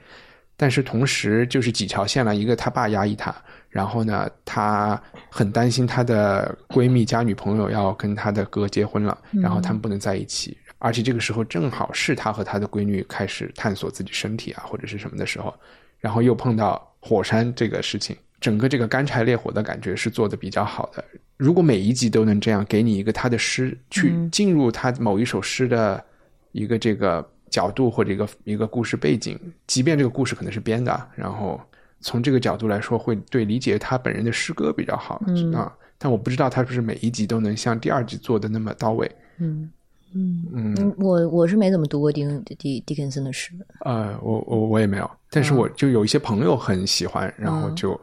[0.55, 3.33] 但是同时就是几条线了，一个他爸压抑他。
[3.69, 10.57] 然后呢，她很担心她的闺蜜加女朋友要跟她的哥结婚了，然后他们不能在一起。
[10.79, 15.53] 而且这个时候正好是她和她的闺女开始探索自己身体啊或者是什么的时候，
[15.99, 21.05] 然后又碰到火山这个事情，整个这个干柴烈火的感觉是做的比较好的。
[21.37, 26.03] 如果每一集都能这样给你一个他的诗，去进入他某一首诗的
[26.51, 31.59] 一个这个角度或者一个一个故事背景，即便这个故事可能是编的，然后。
[32.01, 35.21] 从这个角度来说，会对理解他本人的诗歌比较好
[35.53, 35.69] 啊。
[35.97, 39.11] 但我不知道他是不是每一集都能像第二集做的那么到位。
[39.37, 39.69] 嗯
[40.13, 43.51] 嗯嗯，我我是没怎么读过丁狄狄肯森的诗。
[43.81, 47.99] 呃，我我我也没有，但是我就有一些朋友很喜欢，然后就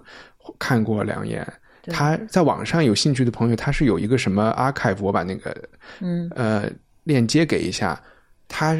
[0.58, 1.50] 看过两眼。
[1.86, 5.56] 他在网上有兴趣的朋友，他是有一个什么 archive，我把那个
[6.02, 6.70] 嗯呃
[7.04, 7.98] 链接给一下。
[8.48, 8.76] 他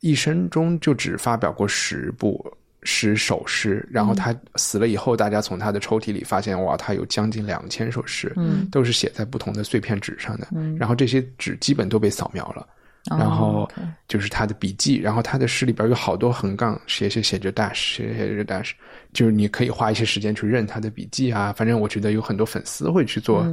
[0.00, 2.44] 一生中就只发表过十部。
[2.84, 12.66] 诗首诗，然后他死了以后，大家从他的抽屉里发现，哇，他有将近两千首诗，嗯，都是写在不同的碎片纸上的，嗯，然后这些纸基本都被扫描了，
[13.10, 13.68] 然后
[14.06, 18.70] 就是他的笔记，然后他的诗里边有好多横杠，写写写着 dash，写写着 dash，
[19.12, 23.44] 就是你可以花一些时间去认他的笔记啊，反正我觉得有很多粉丝会去做，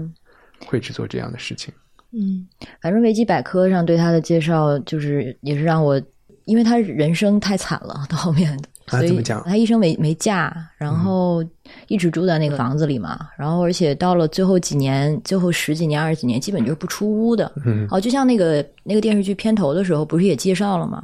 [0.60, 1.74] 会去做这样的事情，
[2.16, 2.48] 嗯，
[2.82, 6.02] 反正维基百科上对他的介绍就是也是让我，
[6.46, 8.58] 因为他人生太惨了，到后面。
[8.88, 11.44] 所以他一生没没嫁，然后
[11.88, 13.28] 一直住在那个房子里嘛。
[13.36, 17.52] 然后而且到了最后几年，最后十几年、二十几年，基本就是不出屋的。
[17.66, 21.02] 嗯，哦，就像那个那个电视剧片头的时候，不是也介绍了吗？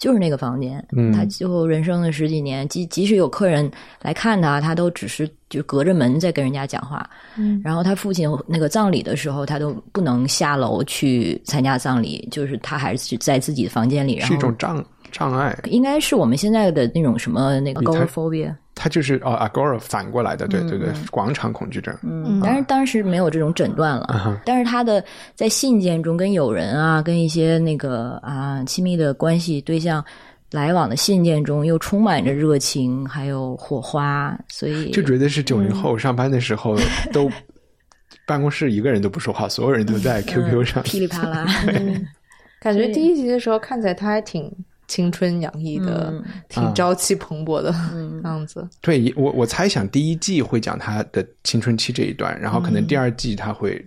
[0.00, 7.08] 就是那个房间，嗯他就人生的十几年，即即使有客人来看他，他都只是就隔着门在跟人家讲话。
[7.36, 14.14] 嗯，然后他父亲那个葬礼的时候，他都不能下楼去参加葬礼，就是他还是在自己的房间里。
[14.16, 21.94] 然是后一种障障碍，应该是我们现在的那种什么那个 agoraphobia，它就是哦，agora 反过来的，对对对嗯，广场恐惧症。
[22.02, 24.40] 嗯，但是当时没有这种诊断了。
[24.44, 30.04] 但是他的在信件中跟友人啊，跟一些那个啊亲密的关系对象
[30.50, 36.76] 来往的信件中，又充满着热情，还有火花，所以就觉得是九零后上班的时候
[37.12, 37.30] 都
[38.26, 40.82] 办公室一个人都不说话，所有人都在 QQ 上。
[40.84, 41.46] 噼里啪啦。
[42.60, 44.54] 感觉第一集的时候看起来他还挺
[44.90, 47.72] 青春洋溢的，嗯挺朝气蓬勃的
[48.24, 48.68] 样子。
[48.80, 53.80] 对我，我猜想第一季会讲他的青春期这一段，然后可能第二季他会、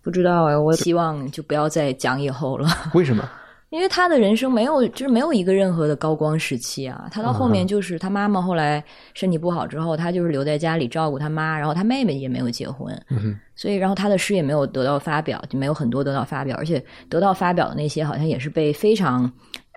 [0.00, 2.68] 不知道哎，我希望就不要再讲以后了。
[2.94, 3.28] 为什么？
[3.70, 7.08] 因为他的人生没有，就是没有一个任何的高光时期啊。
[7.10, 19.28] 他到后面就是他妈妈后来身体不好之后，他就是留在家里照顾他妈，然后他妹妹也没有结婚，嗯所以然后他的诗也没有得到发表，就没有很多得到发表，而且得到发表的那些好像也是被非常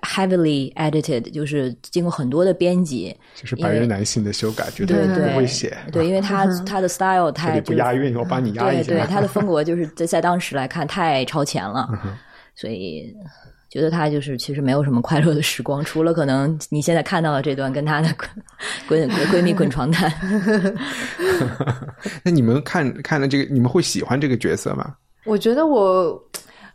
[0.06, 3.16] heavily edited，就是经过很多的编辑。
[3.34, 8.92] 就是白人男性的修改，觉对得对不会写，对，因为他他的 style 太就是不押韵，我帮你押一下。
[8.92, 11.88] 对对，他的风格就是在在当时来看太超前了，
[12.54, 13.14] 所以
[13.70, 18.08] 觉得他就是其实没有什么快乐的时光，除了可能你现在看到的这段跟他的
[18.88, 20.12] 滚滚闺蜜滚床单。
[22.24, 24.94] 那你们看看了这个，你们会喜欢这个角色吗？
[25.24, 26.18] 我觉得我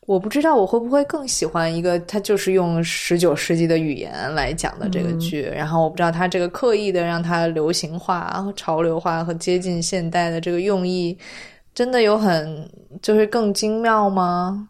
[0.06, 11.18] 我不知道我会不会更喜欢一个他就是用十九世纪的语言来讲的这个剧，然后我不知道他这个刻意的让它流行化潮流化和接近现代的这个用意，
[11.74, 12.70] 真的有很
[13.02, 14.68] 就是更精妙吗？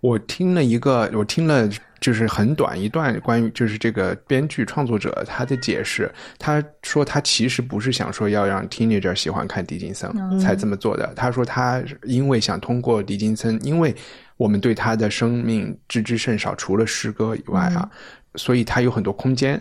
[0.00, 1.68] 我听了一个，我听了
[2.00, 13.94] 就是很短一段关于就是这个编剧创作者他的解释，他说他其实不是想说要让 teenager 喜欢看狄金森才这么做的，他说他因为想通过狄金森，因为
[14.40, 17.86] 我们对他的生命知之甚少，除了诗歌以外啊，
[18.36, 19.60] 所以他有很多空间。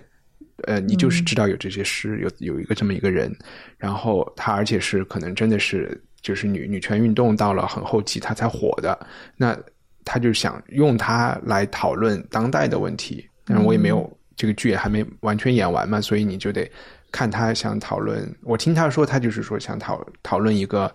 [0.67, 3.29] 呃，你就是知道有这些诗，有有一个这么一个人，
[3.77, 8.97] 然后他而且是可能真的是就是女女权运动到了很后期他才火的，
[9.35, 9.57] 那
[10.05, 16.69] 他就想用它来讨论当代的问题，但是我也没有、这个剧也还没完全演完嘛，所以你就得
[17.11, 18.33] 看他想讨论。
[18.43, 20.89] 我听他说，他就是说想讨讨论一个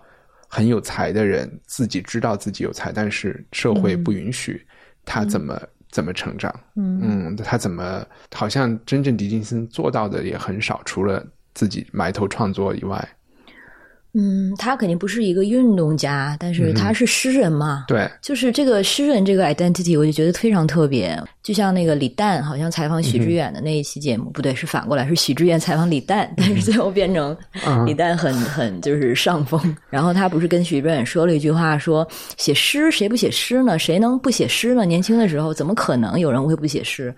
[0.47, 4.65] 很有才的人，自己知道自己有才，但是社会不允许
[5.03, 6.53] 他怎么、怎么成长。
[6.75, 13.07] 嗯他怎么好像真正狄金森做到的也很少，除了自己埋头创作以外。
[14.17, 17.83] 嗯，他肯定不是一个运动家，但是他是诗人嘛。
[17.85, 21.21] 对，就是这个诗人这个 identity，我就觉得非常特别。
[21.43, 27.35] 就像那个李诞，好像采访许知远的那一期节目，不对，是反过来，是许知远采访李诞，但是最后变成
[27.85, 29.75] 李诞很很就是上风。
[29.89, 33.77] 然后他不是跟许知远说了一句话，说写诗谁不写诗呢？
[33.77, 34.85] 谁能不写诗呢？
[34.85, 37.13] 年轻的时候怎么可能有人会不写诗？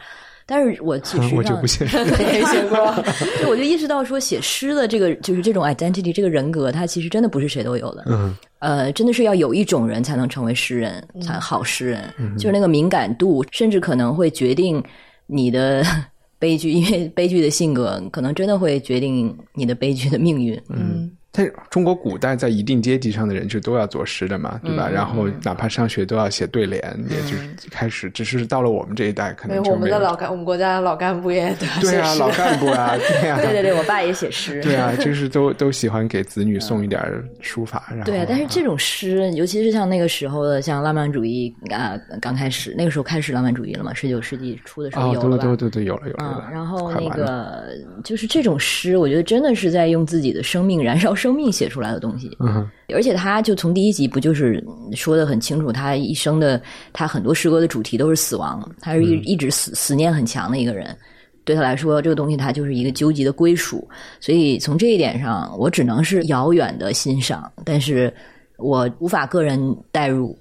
[0.49, 2.95] 但是我其实 我就不写诗没写过，
[3.37, 8.05] 对，我就意识到说写诗的这个就是这种 identity 这个人格，它其实真的不是谁都有的。
[8.07, 14.81] 嗯，呃，真的是要有一种人才能成为诗人，才好诗人，就是那个敏感度，甚至可能会决定
[15.25, 15.83] 你的
[16.39, 20.57] 悲剧，因为悲剧的性格可能真的会决定你的悲剧的命运。
[20.69, 24.89] 嗯，但是中国古代在一定阶级上的人就都要作诗的嘛，对嗯吧？
[24.91, 29.87] 然后哪怕上学都要写对联，也就是开始，只是到了我们这一代，可没有我们。
[29.87, 34.59] 的老干，我们国家的老干部也都对啊，老干部啊，对啊， 对对对，我爸也写诗。
[34.63, 36.99] 对啊，就是都 都喜欢给子女送一点
[37.39, 45.43] 书法，然后对，但是这种诗，尤其是像那个时候的，像浪漫主义啊，刚开始那个时候开始浪漫主义了嘛，十九世纪初的时候有了吧？
[45.43, 47.69] 对对对，有了有了嗯，，然后那个
[48.03, 52.35] 就是这种诗，我觉得真的是在用自己的生命燃烧生命写出来的东西。
[52.39, 54.63] 嗯哼，而且他就从第一集不就是
[54.93, 56.61] 说的很清楚，他一生的
[56.93, 60.95] 他很多诗歌的主题都是死亡，他是一、嗯一直死死念很强的一个人。
[61.43, 63.87] 对他来说，这个东西他就是一个究极的归属。
[64.19, 68.13] 所以从这一点上，我只能是遥远的欣赏，但是
[68.57, 69.59] 我无法个人
[69.91, 70.37] 代入。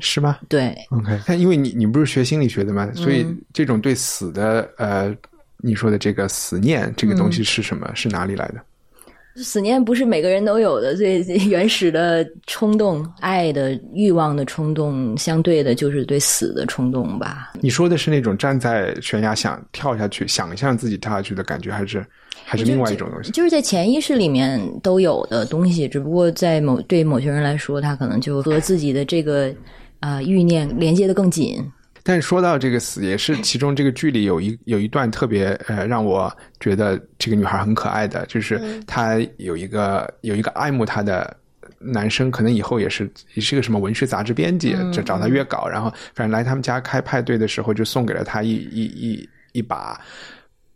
[0.00, 5.16] 是吗对，？OK，但因为你你不是学心理学的嘛，所以嗯这种对死的呃，
[5.62, 7.90] 你说的这个思念这个东嗯西是什么？
[7.94, 8.62] 是哪里来的？
[9.36, 17.52] 死念不是每个人都有的，最最 原始的冲动、爱的欲望的冲动，相对的就是对死的冲动吧。
[17.60, 22.04] 你说的是那种站在悬崖想跳下去，想象自己跳下去的感觉，还是
[22.44, 23.30] 还是另外一种东西？
[23.32, 29.54] 就是在潜意识里面都有的东西，只不过在某对某些人来说，他可能就和自己的这个
[30.00, 31.62] 呃欲念连接的更紧。
[32.06, 41.36] 但说到这个死，也是其中这个剧里有一有一段特别呃让我觉得这个女孩很可爱的，就是她有一个有一个爱慕她的
[41.80, 50.00] 男生，可能以后也是也是个什么文学杂志编辑，就找他约稿，然后反正来他们家开派对的时候，就送给了他一一一一把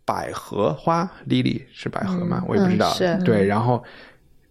[0.04, 2.42] 百合花，Lily 是百合吗？
[2.48, 3.82] 我也不知道，是对，然后。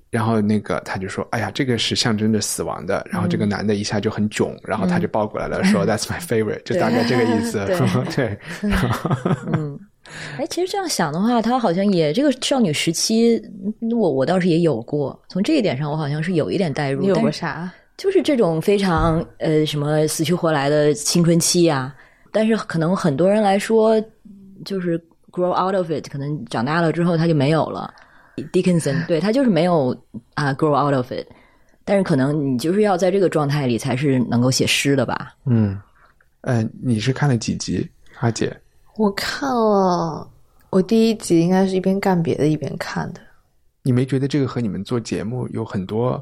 [0.10, 7.64] 然后那个他就说：“哎呀，这个是象征着死亡的。”然后这个男的一下就很囧，然后他就抱过来了，说： “That's my favorite。”就大概这个意思。
[8.16, 8.40] 对，
[9.54, 9.80] 嗯，
[10.38, 13.40] 哎，其实这样想的话，他好像也这个少女时期，
[13.92, 15.20] 我我倒是也有过。
[15.30, 17.04] 从这一点上，我好像是有一点代入。
[17.04, 17.72] 有过啥？
[17.96, 21.94] 就是这种非常呃什么死去活来的青春期啊。
[22.32, 24.02] 但是可能很多人来说，
[24.64, 25.00] 就是
[25.32, 27.94] grow out of it，可能长大了之后他就没有了。
[28.52, 29.96] Dickinson 对他就是没有
[30.34, 31.28] 啊、grow out of it，
[31.86, 35.34] 但是可能你就是要在这个状态里才是能够写诗的吧。
[35.46, 35.80] 嗯，
[36.42, 38.56] 呃，你是看了几集，阿姐？
[38.98, 40.30] 我看了，
[40.70, 43.22] 我第一集应该是一边干别的一边看的。
[43.82, 46.22] 你没觉得这个和你们做节目有很多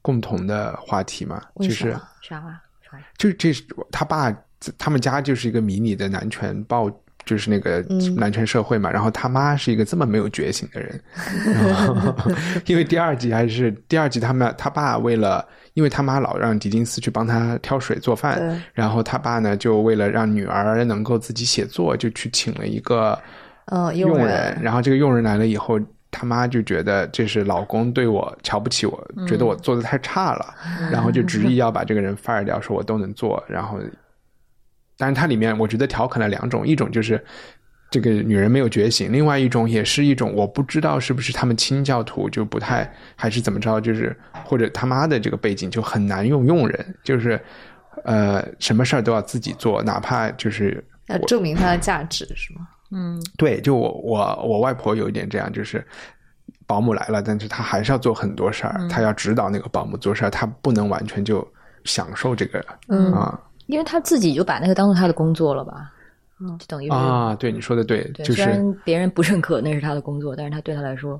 [0.00, 1.42] 共同的话题吗？
[1.60, 1.92] 就是为
[2.22, 2.60] 啥话？
[2.90, 3.04] 啥呀？
[3.18, 4.34] 就这是他爸
[4.78, 6.90] 他们家就是一个迷你的男权暴，
[7.24, 7.84] 就是那个
[8.16, 8.90] 男权社会嘛。
[8.90, 11.00] 然后他妈是一个这么没有觉醒的人，
[12.66, 23.18] 因为第二集还是第二集，他们他爸为了，因为他妈老让狄金斯去帮他挑水做饭，然后他爸呢就为了让女儿能够自己写作，就去请了一个
[23.66, 30.54] 嗯，佣人，然后这个佣人来了以后，他妈就觉得这是老公对我瞧不起我，觉得我做的太差了，
[30.92, 33.42] 然后就执意要把这个人 fire 掉，说我都能做。
[33.48, 33.78] 然后，
[34.96, 37.22] 当然它里面我觉得调侃了两种，一种就是
[37.90, 47.40] 这个女人没有觉醒，另外一种也是一种我不知道是不是他们清教徒就不太还是怎么着，就是或者他妈的这个背景就很难用佣人，就是
[48.04, 52.68] 呃什么事儿都要自己做，哪怕就是要证明它的价值是吗？
[52.90, 53.22] 嗯。
[53.36, 55.84] 对，就我我我外婆有一点这样，就是
[56.66, 61.46] 保姆来了，但是她还是要做很多事儿，她要指导那个保姆做事儿，她不能完全就
[61.84, 63.12] 享受这个嗯。
[63.12, 65.90] 啊因为他自己就把那个当做他的工作了吧？
[66.40, 67.34] 嗯就等于是啊！
[67.36, 71.18] 对，你说的对，就是然别人不认可那是他的工作，但是他对他来说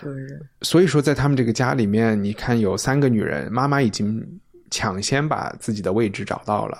[0.00, 4.22] 就是所以说，在他们这个家里面，你看有三个女人，妈妈已经
[4.70, 6.78] 抢先把自己的位置找到了，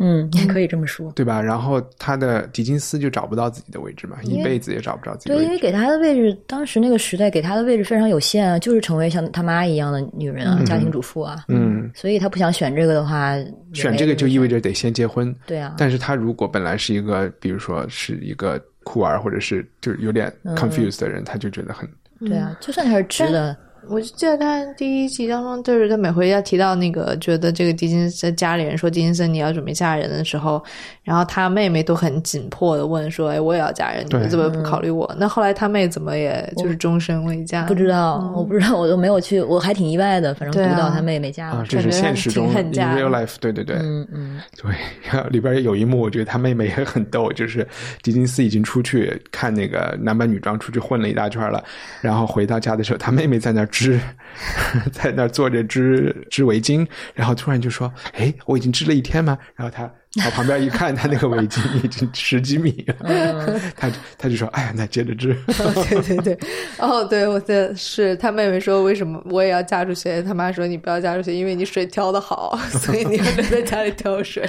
[0.00, 1.10] 嗯，也可以这么说。
[1.12, 1.42] 对吧？
[1.42, 5.46] 然后他的狄金斯就找不到自己的位置嘛，一辈子也找不着自己的对，位置。
[5.48, 11.44] 因为给他的位置，当时那个时代给他的位置非常有限啊，就是成为像他妈一样的女人啊，家庭主妇啊。
[11.48, 13.34] 嗯，所以他不想选这个的话，
[13.72, 15.34] 选这个就意味着着得先结婚。
[15.46, 21.88] 对啊，但是他如果本来是一个，比如说是一个酷儿，或者是就是有点嗯 confused 的人，他就觉得很
[22.20, 23.56] 对啊，就算他是直的，
[23.88, 30.62] 我就记得他第一集当中，就是他每回要提到那个，觉得这个狄金森家里人说狄金森你要准备嫁人的时候，
[31.02, 37.64] 然后他妹妹都很紧迫的问说：“哎，我也要嫁人，你们怎么不考虑我？”那后来他妹怎么也就是终身未嫁？
[37.64, 40.34] 不知道，我不知道，我都没有去，我还挺意外的。
[40.34, 44.72] 反正读到他妹妹嫁啊，了，这是现实中 real life，对对对，嗯嗯，对，
[45.10, 47.66] 然后里边有一幕，我觉得他妹妹也很逗，就是
[48.02, 51.62] 狄金斯已经出去看那个男扮女装出去混了一大圈了，
[52.00, 54.00] 然后回到家的时候，他妹妹在那儿织，
[54.92, 59.90] 在那儿坐着织织围巾，然后突然就说：“哎，我已经织了一天吗？”然后他
[60.22, 65.36] 朝旁边一看，他那个围巾已经十几米了， 他他就说：“哎呀，那接着织。
[65.90, 66.38] 对对对，
[66.78, 70.22] 哦，对，我的是他妹妹说为什么我也要嫁出去？
[70.22, 74.48] 他妈说你不要嫁出去，因为你水挑的好，所以你要留在家里挑水。”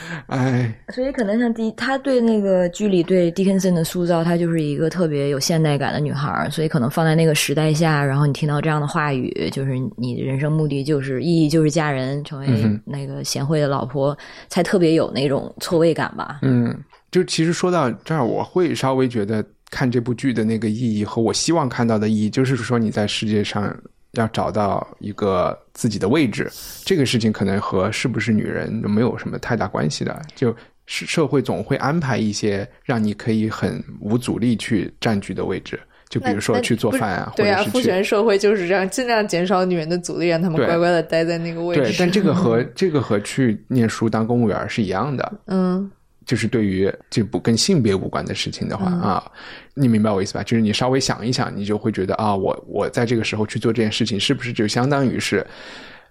[0.26, 12.46] 哎，所以可能像第他对那个剧里对 Dickinson 的塑造，她就是一个特别有现代感的女孩儿，所以可能放在那个时代下，然后你听到这样的话语，就是你的人生目的就是意义就是嫁人，成为
[12.84, 14.16] 那个贤惠的老婆，
[14.48, 16.38] 才特别有那种错位感吧。
[16.42, 16.76] 嗯，
[17.10, 23.74] 就其实说到这儿，我会稍微觉得看这部剧的那个意义和我希望看到的意义，就是说你在世界上
[24.12, 26.50] 要找到一个自己的位置，
[26.84, 30.20] 这个事情可能和是不是女人没有什么太大关系的。
[30.34, 30.54] 就
[30.86, 41.82] 是社会总会安排一些让你可以很无阻力去占据的位置，就比如说去做饭啊，或对啊，父权社会就是这样，尽量减少女人的阻力，让他们乖乖的待在那个位置。
[41.82, 45.32] 对，但这个和这个和去念书当公务员是一样的。
[45.46, 45.90] 嗯，
[46.24, 49.30] 就是对于这不跟性别无关的事情的话、啊，
[49.74, 50.42] 你明白我意思吧？
[50.42, 55.46] 就是你稍微想一想，你就会觉得啊，我我在这个时候去做这件事情，是不是就相当于是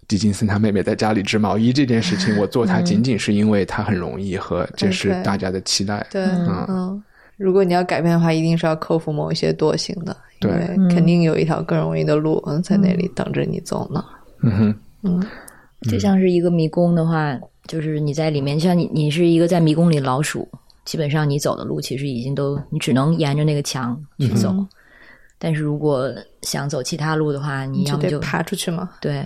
[0.07, 6.05] 狄金森他妹妹在家里织毛衣这件事情，我做它仅仅是因为它很容易和这是大家的期待。
[6.11, 7.01] 对，嗯，
[7.37, 14.03] 如果你要改变的话，一定是要克服某一些惰性的，因对为肯定有一条更容易的路嗯在那里等着你走呢。
[14.43, 15.25] 嗯哼，嗯。
[15.89, 17.35] 就像是一个迷宫的话，
[17.67, 20.47] 就是你在里面，像你你是一个在迷宫里老鼠，
[20.85, 24.53] 基本上你走的路其实已经都你只能沿着那个墙去走。
[25.37, 26.07] 但是如果
[26.43, 28.91] 想走其他路的话，你要么就爬出去吗？
[29.01, 29.25] 对，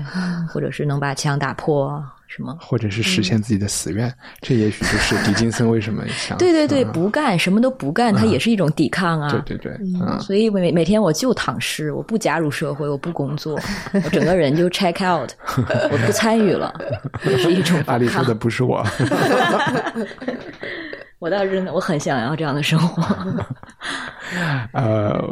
[0.50, 2.02] 或者是能把墙打破。
[2.36, 2.58] 什么？
[2.60, 9.30] 或者是实现自己的死愿，这也许就是狄金森为什么想 对对对不干什么都不干，他也是一种抵抗啊。
[9.30, 9.72] 对对对，
[10.02, 13.58] 嗯，所以每每天我就躺尸，我不加入社会，我不工作，
[13.94, 15.32] 我整个人就 check out，
[15.92, 16.74] 我不参与了，
[17.38, 18.86] 是一种阿里说的不是我，
[21.20, 23.02] 我倒是我很想要这样的生活。
[24.74, 25.24] 呃，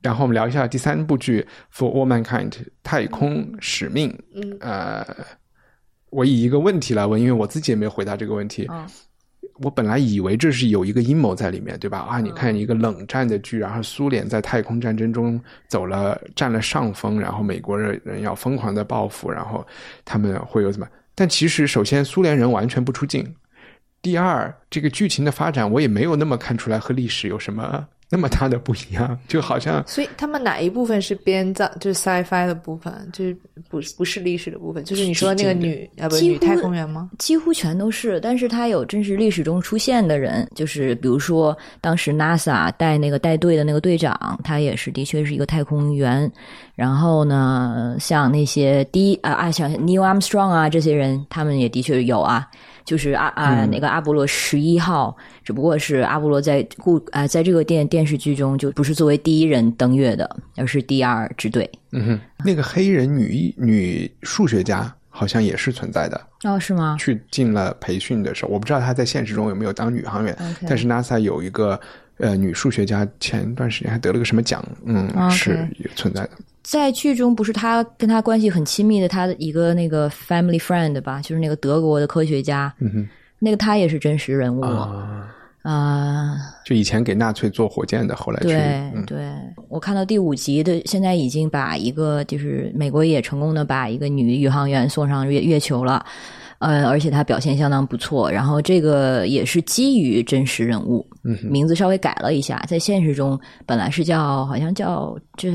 [0.00, 1.44] 然后我们聊一下第三部剧
[1.76, 2.50] 《For All Mankind》
[2.84, 5.04] 太空使命，嗯，呃。
[6.14, 8.68] 我以一个问题来问，因为我自己也没有回答这个问题。
[9.58, 11.98] 我本来以为这是有一个阴谋在里面，对吧？
[11.98, 19.64] 啊，你看一个冷战的剧，然后苏联在太空战争中走了占了上风，然后美国人人要疯狂的报复，然后
[20.04, 20.88] 他们会有什么？
[21.14, 23.34] 但其实，首先苏联人完全不出镜。
[24.02, 27.86] 第二，这个剧情的发展我也没有那么看出来和历史有什么。
[28.14, 33.36] 那么大的不一样， 就好像所以他们哪一部分是编造，就是 sci-fi 的部分，就是
[33.68, 37.10] 不不是历史的部分，就是你说那个女啊，不是女太空员吗？
[37.18, 46.30] 几乎全都是，但是他有真实历史中出现的人，就是比如说当时 NASA 带那个带队的那个队长，他也是的确是一个太空员。
[46.76, 52.48] 然后呢，像那些第一啊啊，像 Neil Armstrong 啊这些人，他们也的确有啊。
[52.84, 61.68] 就是阿啊那个阿波罗十一号，只不过是阿波罗在故啊在这个电电视剧中就不是作为第一人登月的，而是第二支队。
[61.92, 66.20] 嗯哼，那个黑人女女数学家好像也是存在的。
[66.44, 66.96] 哦，是吗？
[66.98, 70.36] 去进了培训的时候，我不知道她在现实中有没有当宇航员，
[70.68, 71.80] 但是 NASA 有一个
[72.18, 76.30] 呃女数学家，前段时间还得了个什么奖，嗯，是存在的。
[76.64, 82.74] 在剧中，不是他跟他关系很亲密的他的一个那个 family friend 吧，就是那个德国的科学家，
[83.38, 84.62] 那个他也是真实人物
[85.62, 86.38] 啊。
[86.64, 89.30] 就以前给纳粹做火箭的，后来对对，
[89.68, 96.04] 我看到第五集的，现在已经把一个就是美国也成功的把一个女宇航员送上月月球了，
[96.60, 98.30] 呃，而且她表现相当不错。
[98.30, 101.06] 然后这个也是基于真实人物，
[101.42, 105.50] 名字稍微改了一下，在现实中本来是叫好像叫这。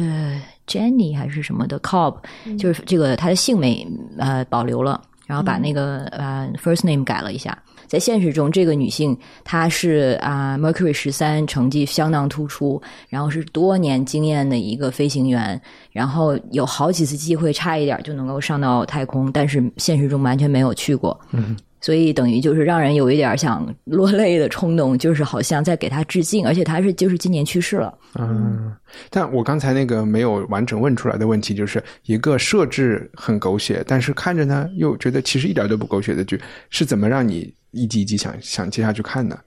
[0.70, 2.15] Jenny 还是什么的，Cobb
[2.57, 3.86] 就是这个他的姓没
[4.20, 7.57] 呃保留了，然后把那个呃 first name 改了一下。
[7.88, 15.59] 在现实中，这个女性她是啊 Mercury 十三成绩相当突出，然后是多年经验的一个飞行员，
[15.91, 21.20] 然后有好几次机会差一点就能够上到太空，但是现实中完全没有去过。
[21.32, 21.57] 嗯。
[21.82, 27.97] 所以等于就是让人有一点想落泪的冲动，就是好像在给他致敬，而且他是就是今年去世了。
[28.19, 28.73] 嗯，
[29.09, 39.39] 但我刚才那个没有完整问出来的问题，就是一个设置很狗血，但是看着呢又觉得其实一点都不狗血的剧，是怎么让你一集一集想想接下去看的？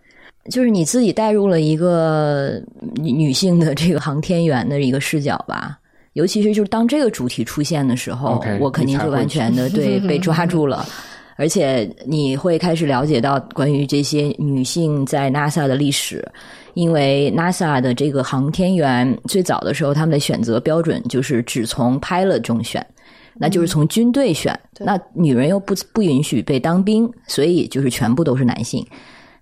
[0.51, 2.61] 就是你自己带入了一个
[2.97, 5.79] 女性的这个航天员的一个视角吧，
[6.15, 10.85] 尤其是就是当这个主题出现的时候，我肯定就完全的 对被抓住了。
[11.37, 16.27] 而且你会开始了解到关于这些女性在 NASA 的历史，
[16.75, 22.87] 因为 NASA 的这个航天员最早的时候，他们的选择标准就是只从 pilot 中选，
[23.35, 24.59] 那就是从军队选。
[24.79, 28.87] 那女人又不不允许被当兵，所以就是全部都是男性。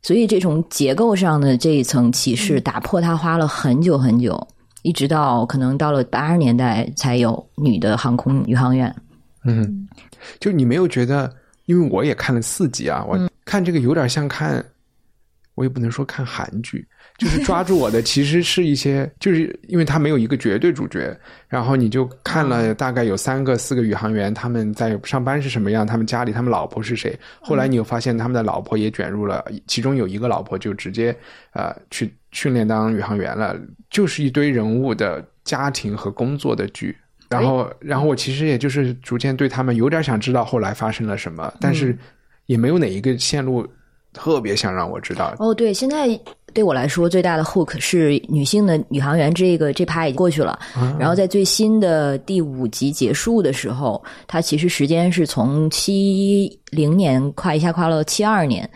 [0.02, 4.48] 所以这种结构上的这一层歧视打破，它花了很久很久，
[4.82, 8.94] 一直到可能到了八十年代才有女的航空宇航员。
[9.44, 9.88] 嗯，
[10.38, 11.30] 就你没有觉得？
[11.70, 14.64] 因为我也看了四集啊，我看这个有点像看，
[15.54, 16.84] 我也不能说看韩剧，
[17.16, 21.16] 就是抓住我的 其实是一些，就是因为他没有一个绝对主角，
[21.46, 31.16] 然后你就看了大概有三个四个宇航员他们在上班是什么样，他们家里他们老婆是谁，后来你又发现他们的老婆也卷入了，其中有一个老婆就直接
[31.52, 33.56] 呃去训练当宇航员了，
[33.90, 36.96] 就是一堆人物的家庭和工作的剧。
[37.30, 41.96] 然后，然后我其实也就是逐渐对他们有点想知道后来发生了什么，但是
[42.46, 43.64] 也没有哪一个线路
[44.12, 45.32] 特别想让我知道。
[45.38, 46.08] 哦，对，现在
[46.52, 50.58] 对我来说最大的 hook 是女性的宇航员，这个这趴已经过去了。
[50.98, 58.68] 然后在最新的第五集结束的时候，它其实时间是从七零年跨一下跨到七二年。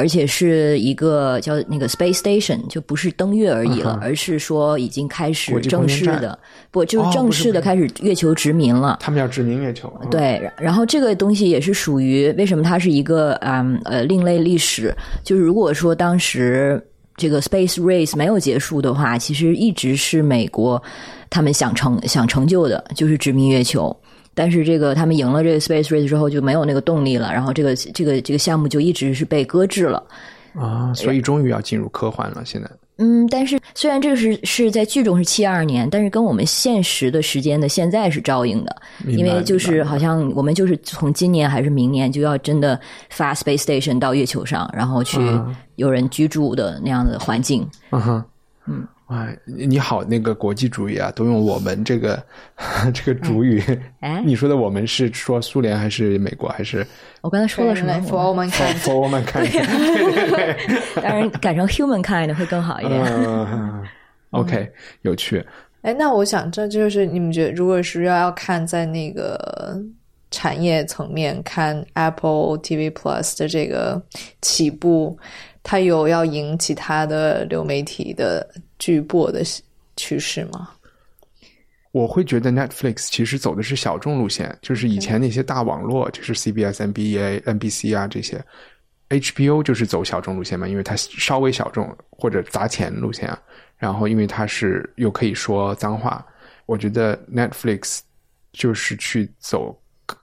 [0.00, 6.38] 而且是一个叫那个 Space Station，就不是登月而已了，而是说已经开始正式的，
[6.70, 8.96] 不就是正式的开始月球殖民了。
[8.98, 9.92] 他们要殖民月球。
[10.10, 14.94] 对，然后这个东西也是属于为什么它是一个嗯呃另类历史？
[15.22, 16.82] 就是如果说当时
[17.18, 20.82] 这个 Space Race 没有结束的话，其实一直是美国
[21.28, 23.94] 他们想成想成就的，就是殖民月球。
[24.34, 30.02] 但是这个他们赢了这个 Space Race 之后就没有那个动力了，然后这个这个这个项目就一直是被搁置了。
[30.54, 32.68] 啊，所以终于要进入科幻了，现在。
[33.02, 38.76] 嗯，但是虽然这个是是在剧中是七二年，但是跟我们现实的时间的现在是照应的，
[39.06, 42.78] 因为就是好像我们就是从今年还是明年就要真的
[43.08, 45.18] 发 Space Station 到月球上，然后去
[45.76, 47.66] 有人居住的那样的环境。
[47.90, 48.24] 嗯哼，
[48.66, 48.86] 嗯。
[49.10, 52.22] 哎，你好，那个国际主义啊，都用我们这个
[52.94, 53.60] 这个主语。
[53.98, 56.86] 哎， 你说的我们是说苏联还是美国还是？
[57.20, 59.50] 我刚才说了什么？For all mankind，For all mankind。
[59.50, 60.56] 对对对，
[61.02, 63.04] 当然改成 humankind 会更好一点。
[64.30, 64.70] OK，
[65.02, 65.44] 有趣。
[65.82, 69.76] 哎，那我想这就是你们觉得，如果是要要看在那个
[70.30, 74.00] 产业层面看 Apple TV Plus 的这个
[74.40, 75.18] 起步。
[75.62, 78.48] 它有要赢其他的流媒体的
[78.78, 79.42] 巨播的
[79.96, 80.70] 趋势吗？
[81.92, 88.42] 我会觉得 Netflix 其实走的是小众路线，就是以前那些大网络，就是 CBS、NBA、NBC 啊这些
[89.08, 93.36] ，HBO 就是走小众路线嘛，因为它稍微小众或者砸钱路线啊。
[93.76, 96.24] 然后因为它是又可以说脏话，
[96.66, 98.00] 我觉得 Netflix
[98.52, 99.76] 就是去走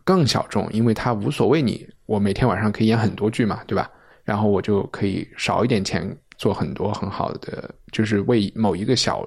[0.06, 3.92] 更小众，因为它无所谓你，我每天晚上可以演很多剧嘛，对吧？
[4.28, 6.06] 然后我就可以少一点钱
[6.38, 9.26] 做很多很好的，就是为某一个小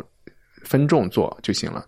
[0.64, 1.82] 分众做就行了。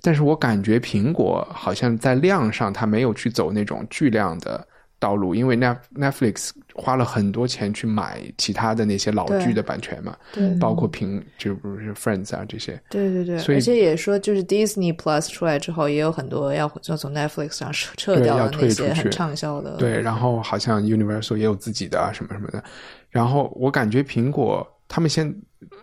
[0.00, 4.66] 但是我感觉苹果好像在量上，它没有去走那种巨量的。
[5.00, 22.62] 道路，因为 Net Netflix 花了很多钱去买其他的那些老剧的版权嘛，对，包括平就不是 Friends 啊这些，对对对，所以而且也说就是 Disney Plus 出来之后，也有很多要要从 Netflix 上撤撤掉的那些很畅销的，对，然后好像 Universal 也有自己的啊什么什么的，
[23.08, 25.34] 然后我感觉苹果他们先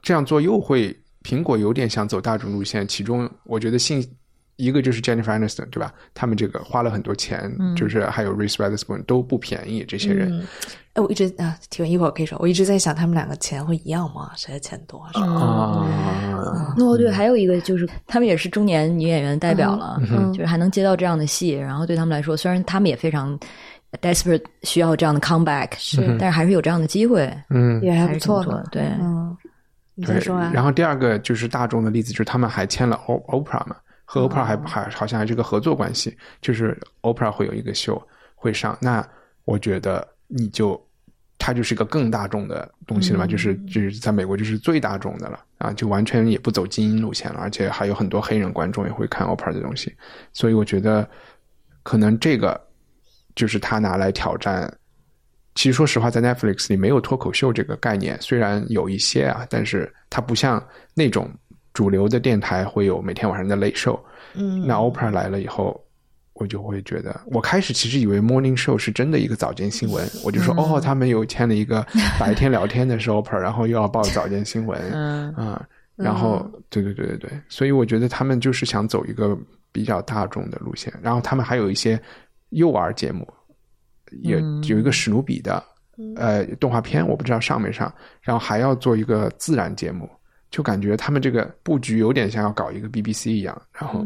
[0.04, 4.08] 这样做又会，苹果有点想走大众路线，其中我觉得信。
[4.58, 5.94] 一个就是 Jennifer Aniston，对吧？
[6.14, 9.86] 他们这个花了很多钱，就是还有 Reese Witherspoon 都不便宜。
[9.88, 10.44] 这些人，
[10.94, 12.38] 哎，我一直啊，提问一会儿可以说。
[12.42, 14.32] 我一直在想，他们两个钱会一样吗？
[14.36, 15.00] 谁的钱多？
[15.14, 15.86] 啊，
[16.80, 20.02] 哦，对，还有一个就是，他们也是中年女演员代表了，
[20.34, 21.52] 就是还能接到这样的戏。
[21.52, 23.40] 然后对他们来说，虽然他们也非常
[24.02, 28.44] desperate 需要这样的 comeback，是，但是还是有这样的机会，嗯，也还不错。
[28.72, 29.38] 对，嗯，
[29.94, 30.50] 你再说啊。
[30.52, 33.76] 然后第二个就是大众的例子，就是他们还签了 Oprah 嘛。
[34.10, 38.02] 和 Oprah 还还好像还是个合作关系，就是 Oprah 会有一个秀
[38.36, 39.06] 会上，那
[39.44, 40.82] 我觉得你就
[41.38, 49.94] 它就是一个更大众的东西了嘛，就是就是在美国就是最大众的了啊，就完全也不走精英路线了，而且还有很多黑人观众也会看 Oprah 的东西，
[50.32, 51.06] 所以我觉得
[51.84, 52.60] 可能这个
[53.36, 54.74] 就是他拿来挑战。
[55.56, 61.30] 其实说实话，在 Netflix 里没有脱口秀这个概念，虽然有一些啊，但是它不像那种。
[61.78, 64.00] 主流的电台会有每天晚上的 late show，
[64.34, 65.80] 嗯，那 Oprah 来了以后，
[66.34, 71.86] 我就会觉得，我开始其实以为 morning show 是真的一个早间新闻，我就说哦，他们又签了一个
[72.20, 75.32] 白天聊天的是 Oprah， 然后又要报早间新闻，嗯。
[75.36, 79.38] 啊，然后对对对对对，所以我觉得他们就是想走一个
[79.72, 82.02] 比较大众的路线，然后他们还有一些
[82.50, 83.24] 幼儿节目，
[84.24, 85.64] 也有一个史努比的
[86.16, 90.10] 呃动画片，我不知道上没上，然后还要做一个自然节目。
[90.50, 94.06] 就感觉他们这个布局有点像要搞一个 BBC 一样，然后，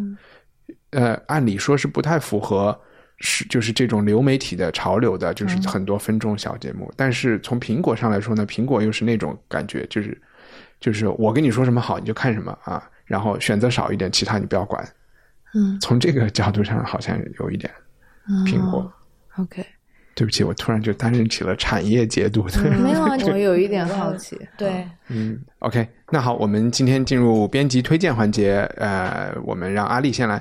[0.89, 2.77] 呃，按理说是不太符合
[3.17, 6.91] 是就是这种流媒体的潮流的，就是很多分众小节目。
[6.95, 10.19] 但是从苹果上来说呢，苹果又是那种感觉，就是
[10.79, 14.83] 就是我跟你说什么好你就看什么啊，然后选择少一点，其他你不要管。
[15.53, 17.71] 嗯，从这个角度上好像有一点
[18.45, 18.91] 苹果。
[19.37, 19.65] OK。
[20.21, 22.61] 对不起，我突然就担任起了产业解读的。
[22.79, 24.37] 没有啊，我有一点好奇。
[24.55, 28.57] 对，嗯，OK，那好，我们今天进入编辑推荐环节。
[28.77, 30.39] 呃，我们让阿丽先来。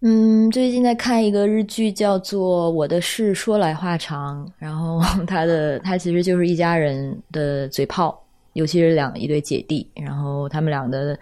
[0.00, 8.20] 嗯，最近在看一个日剧，叫做《我的事说来话长》，然后 他的他其实就是一家人的嘴炮，
[8.54, 11.16] 尤其是两一对姐弟，然后他们俩的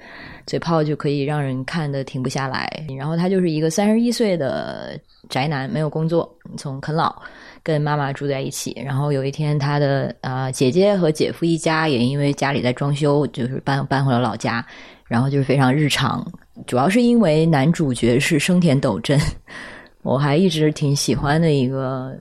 [0.46, 2.66] 嘴炮就可以让人看的停不下来。
[2.96, 4.98] 然后他就是一个三十一岁的。
[5.28, 7.22] 宅男没有工作，从啃老，
[7.62, 8.72] 跟妈妈住在一起。
[8.84, 14.64] 然后有一天，他的啊姐姐和姐夫一家也因为家里在装修，就是搬搬回了老家。
[15.08, 16.26] 然后就是非常日常，
[16.66, 19.20] 主要是因为男主角是生田斗真，
[20.00, 22.18] 我还一直挺喜欢的一个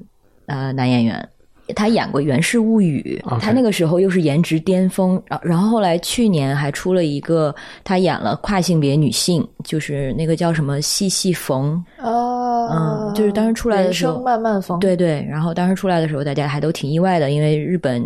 [0.48, 1.30] 呃男演员。
[1.76, 7.54] 他演过《源氏物语》，他那个时候又是颜值巅峰，然然后后来去年还出了一个，
[7.84, 15.26] 他演了跨性别女性，就是那个叫什么细细缝哦，嗯，就是当时出来的时候，慢慢缝，对对。
[15.30, 18.04] 然后当时出来的时候，大家还都挺意外的，因为日本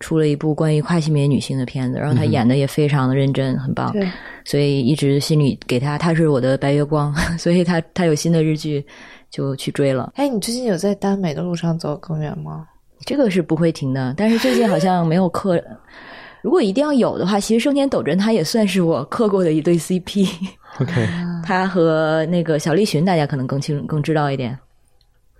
[0.00, 3.94] 出了一部关于跨性别女性的片子，然后他演的也非常的认真，很棒。
[4.44, 8.84] 所以一直心里给他，他是我的白月光， 所以他他有新的日剧
[9.30, 10.12] 就去追了。
[10.16, 12.66] 哎，你最近有在耽美的路上走更远吗？
[13.04, 15.62] 这个是不会停的，但是最近好像没有课。
[16.42, 20.28] 如果一定要有的话，其实生田斗真他也算是我磕过的一对 CP。
[20.80, 21.08] OK，
[21.44, 24.58] 他和那个小栗旬，大家可能更清更知道一点。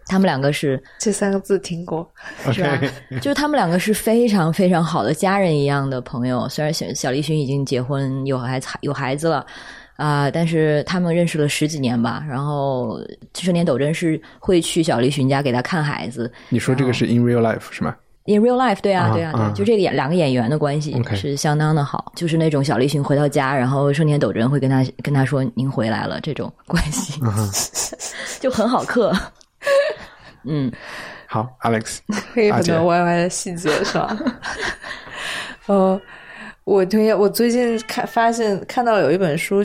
[0.07, 2.07] 他们两个是这三个字听过，
[2.53, 2.79] 是吧？
[3.21, 6.49] 就是他们两个是非常非常好的家人一样的朋友。
[6.49, 9.45] 虽然小小栗旬已经结婚有孩子有孩子了
[9.97, 12.25] 啊，但是他们认识了十几年吧。
[12.29, 13.01] 然后
[13.35, 16.33] 盛田斗真是会去小栗旬家给他看孩子。
[16.49, 17.95] 你说这个是 in real life 是吗
[18.27, 27.21] ？In real life，对啊，对啊，对，就这个演两个演员的关系是相当的好，就是那种小栗旬回到家，然后盛田斗真会跟他跟他说：“您回来了。”这种 关系
[28.41, 29.13] 就很好磕。
[30.45, 30.73] 嗯，
[31.27, 31.99] 好，Alex，
[32.33, 34.17] 可以很多歪歪的细节是吧？
[35.67, 36.01] 呃，
[36.65, 39.63] 我推荐，我最近看发现看到有一本书。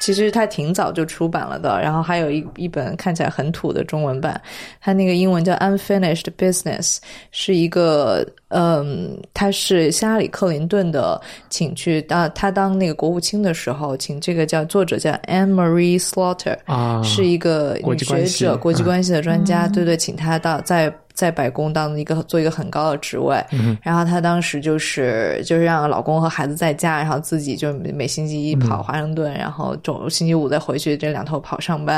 [0.00, 4.40] 其实它挺早就出版了的，然后还有一一本看起来很土的中文版，
[4.80, 6.96] 它那个英文叫《Unfinished Business》，
[7.32, 11.20] 是一个嗯，他是希拉里克林顿的
[11.50, 20.92] 请去当他当那个国务卿的时候，请这个叫作者叫 Anne Marie Slaughter 啊，是一个女学者、国际关系的专家，对对，请他到在。
[21.14, 23.44] 在白宫当一个做一个很高的职位，
[23.82, 31.96] 然后她当时就是就是让老公和孩子在家，然后自己就每星期一跑华盛顿，然后周星期五再回去，这两头跑上班。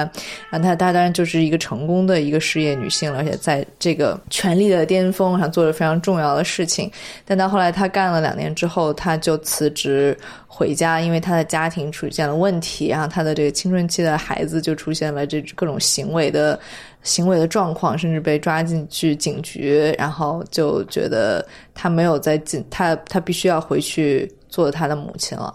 [0.50, 6.90] 然后她她当然就是一个成功的一个事业女性了，而且在这个权力的巅峰上做了非常重要的事情。
[7.24, 10.16] 但到后来她干了两年之后，她就辞职
[10.54, 16.58] 回家，因为他的家庭出现了问题，然后他的这个青春期的孩子就出现了这各种行为的。
[17.02, 25.54] 行为的状况，甚至被抓进去警局，然后就觉得他没有在进，他他必须要回去做他的母亲了。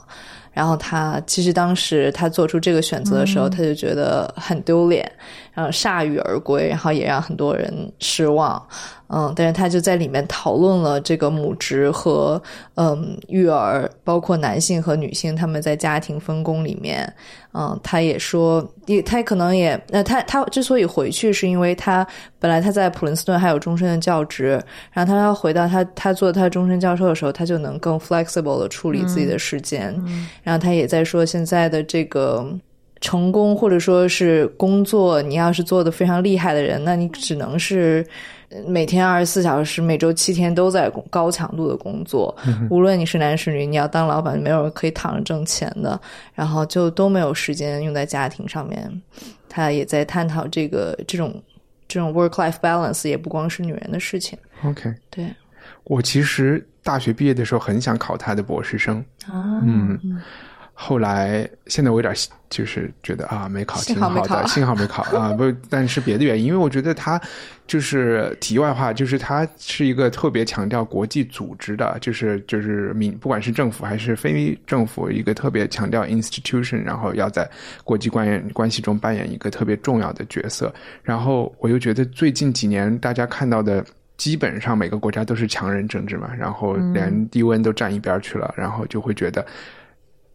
[0.54, 5.12] 然后他其实当时他做出这个选择的时候，他就觉得很丢脸，
[5.52, 8.64] 然后铩羽而归，然后也让很多人失望。
[9.12, 12.40] 嗯，但是他就在里面讨论了这个母职和
[12.76, 17.12] 嗯育儿，包括男性和女性他们在家庭分工里面。
[17.52, 22.06] 嗯，他也说，也他可能也，那他他之所以回去，是因为他
[22.38, 30.00] 本来他在普林斯顿还有终身的教职，然后他要回到他他做他终身教授的时候，他就能更 flexible 的处理自己的时间。
[30.44, 32.48] 然后他也在说，现在的这个
[33.02, 38.06] 成功或者说是工作，你要是做的非常厉害的人，那你只能是。
[38.66, 42.36] 每天二十四小时，每周七天都在高强度的工作。
[42.70, 46.00] 无论你是男是女，你要当老板，没有人可以躺着挣钱的。
[46.34, 49.02] 然后就都没有时间用在家庭上面。
[49.48, 51.42] 他也在探讨这个这种
[51.88, 54.38] 这种 work life balance，也不光是女人的事情。
[54.64, 55.28] OK，对
[55.84, 60.22] 我其实大学毕业的时候很想考他的博士生啊，嗯。
[60.82, 62.16] 后来，现在我有点
[62.50, 67.20] 就是觉得啊，没考挺好的，幸好没考啊， 不，但是别的原因，因为我觉得他
[67.68, 77.48] 就是题外话，就是他是一个特别强调国际组织的，就是就是民，不管是政府还是非政府，一个特别强调 institution，然后要在
[77.84, 80.74] 国际关关系中扮演一个特别重要的角色。
[81.04, 83.84] 然后我又觉得最近几年大家看到的，
[84.16, 89.46] 基本上每个国家都是强人政治嘛，然后连低温都站一边去了，然后就会觉得。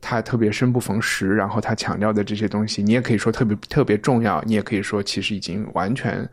[0.04, 6.28] 他特别生不逢时，然后他强调的这些东西，你也可以说特别特别重要，你也可以说其实已经完全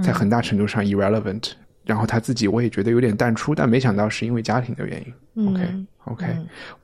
[0.00, 1.50] 在很大程度上 irrelevant。
[1.84, 5.48] 然后他自己我也觉得有点淡出，但没想到是因为家庭的原因。
[5.48, 5.60] OK
[6.04, 6.26] OK，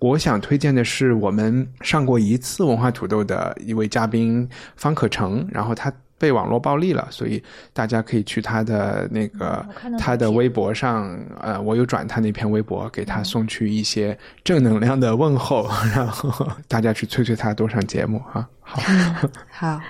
[0.01, 5.93] 我想推荐的是我们上过一次文化土豆的一位嘉宾方可成，然后他。
[6.23, 7.43] 被网络暴力了，所以
[7.73, 9.67] 大家可以去他的那个
[9.99, 18.49] 他的微博上，呃，我有转他那篇微博，给他送去一些正能量的问候，然后 大家去催催他多上节目啊！
[18.61, 18.81] 好
[19.51, 19.81] 好，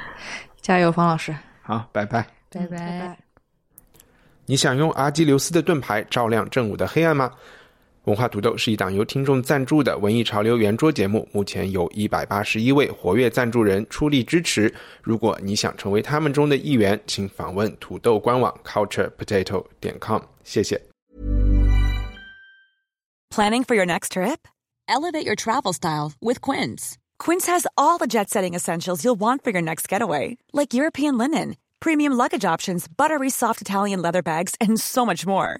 [0.62, 1.36] 加油，方老师！
[1.60, 3.18] 好，拜拜，拜拜。
[4.46, 7.30] 你想用阿基琉斯的盾牌照亮正午的黑暗吗？
[8.03, 14.73] 文化土豆是一档由听众赞助的文艺潮流圆桌节目，目前有一百八十一位活跃赞助人出力支持。
[15.01, 20.21] 如果你想成为他们中的一员，请访问土豆官网 culturepotato 点 com。
[20.45, 20.81] 谢谢。
[23.29, 24.47] Planning for your next trip?
[24.87, 26.95] Elevate your travel style with Quince.
[27.19, 31.57] Quince has all the jet-setting essentials you'll want for your next getaway, like European linen,
[31.81, 35.59] premium luggage options, buttery soft Italian leather bags, and so much more.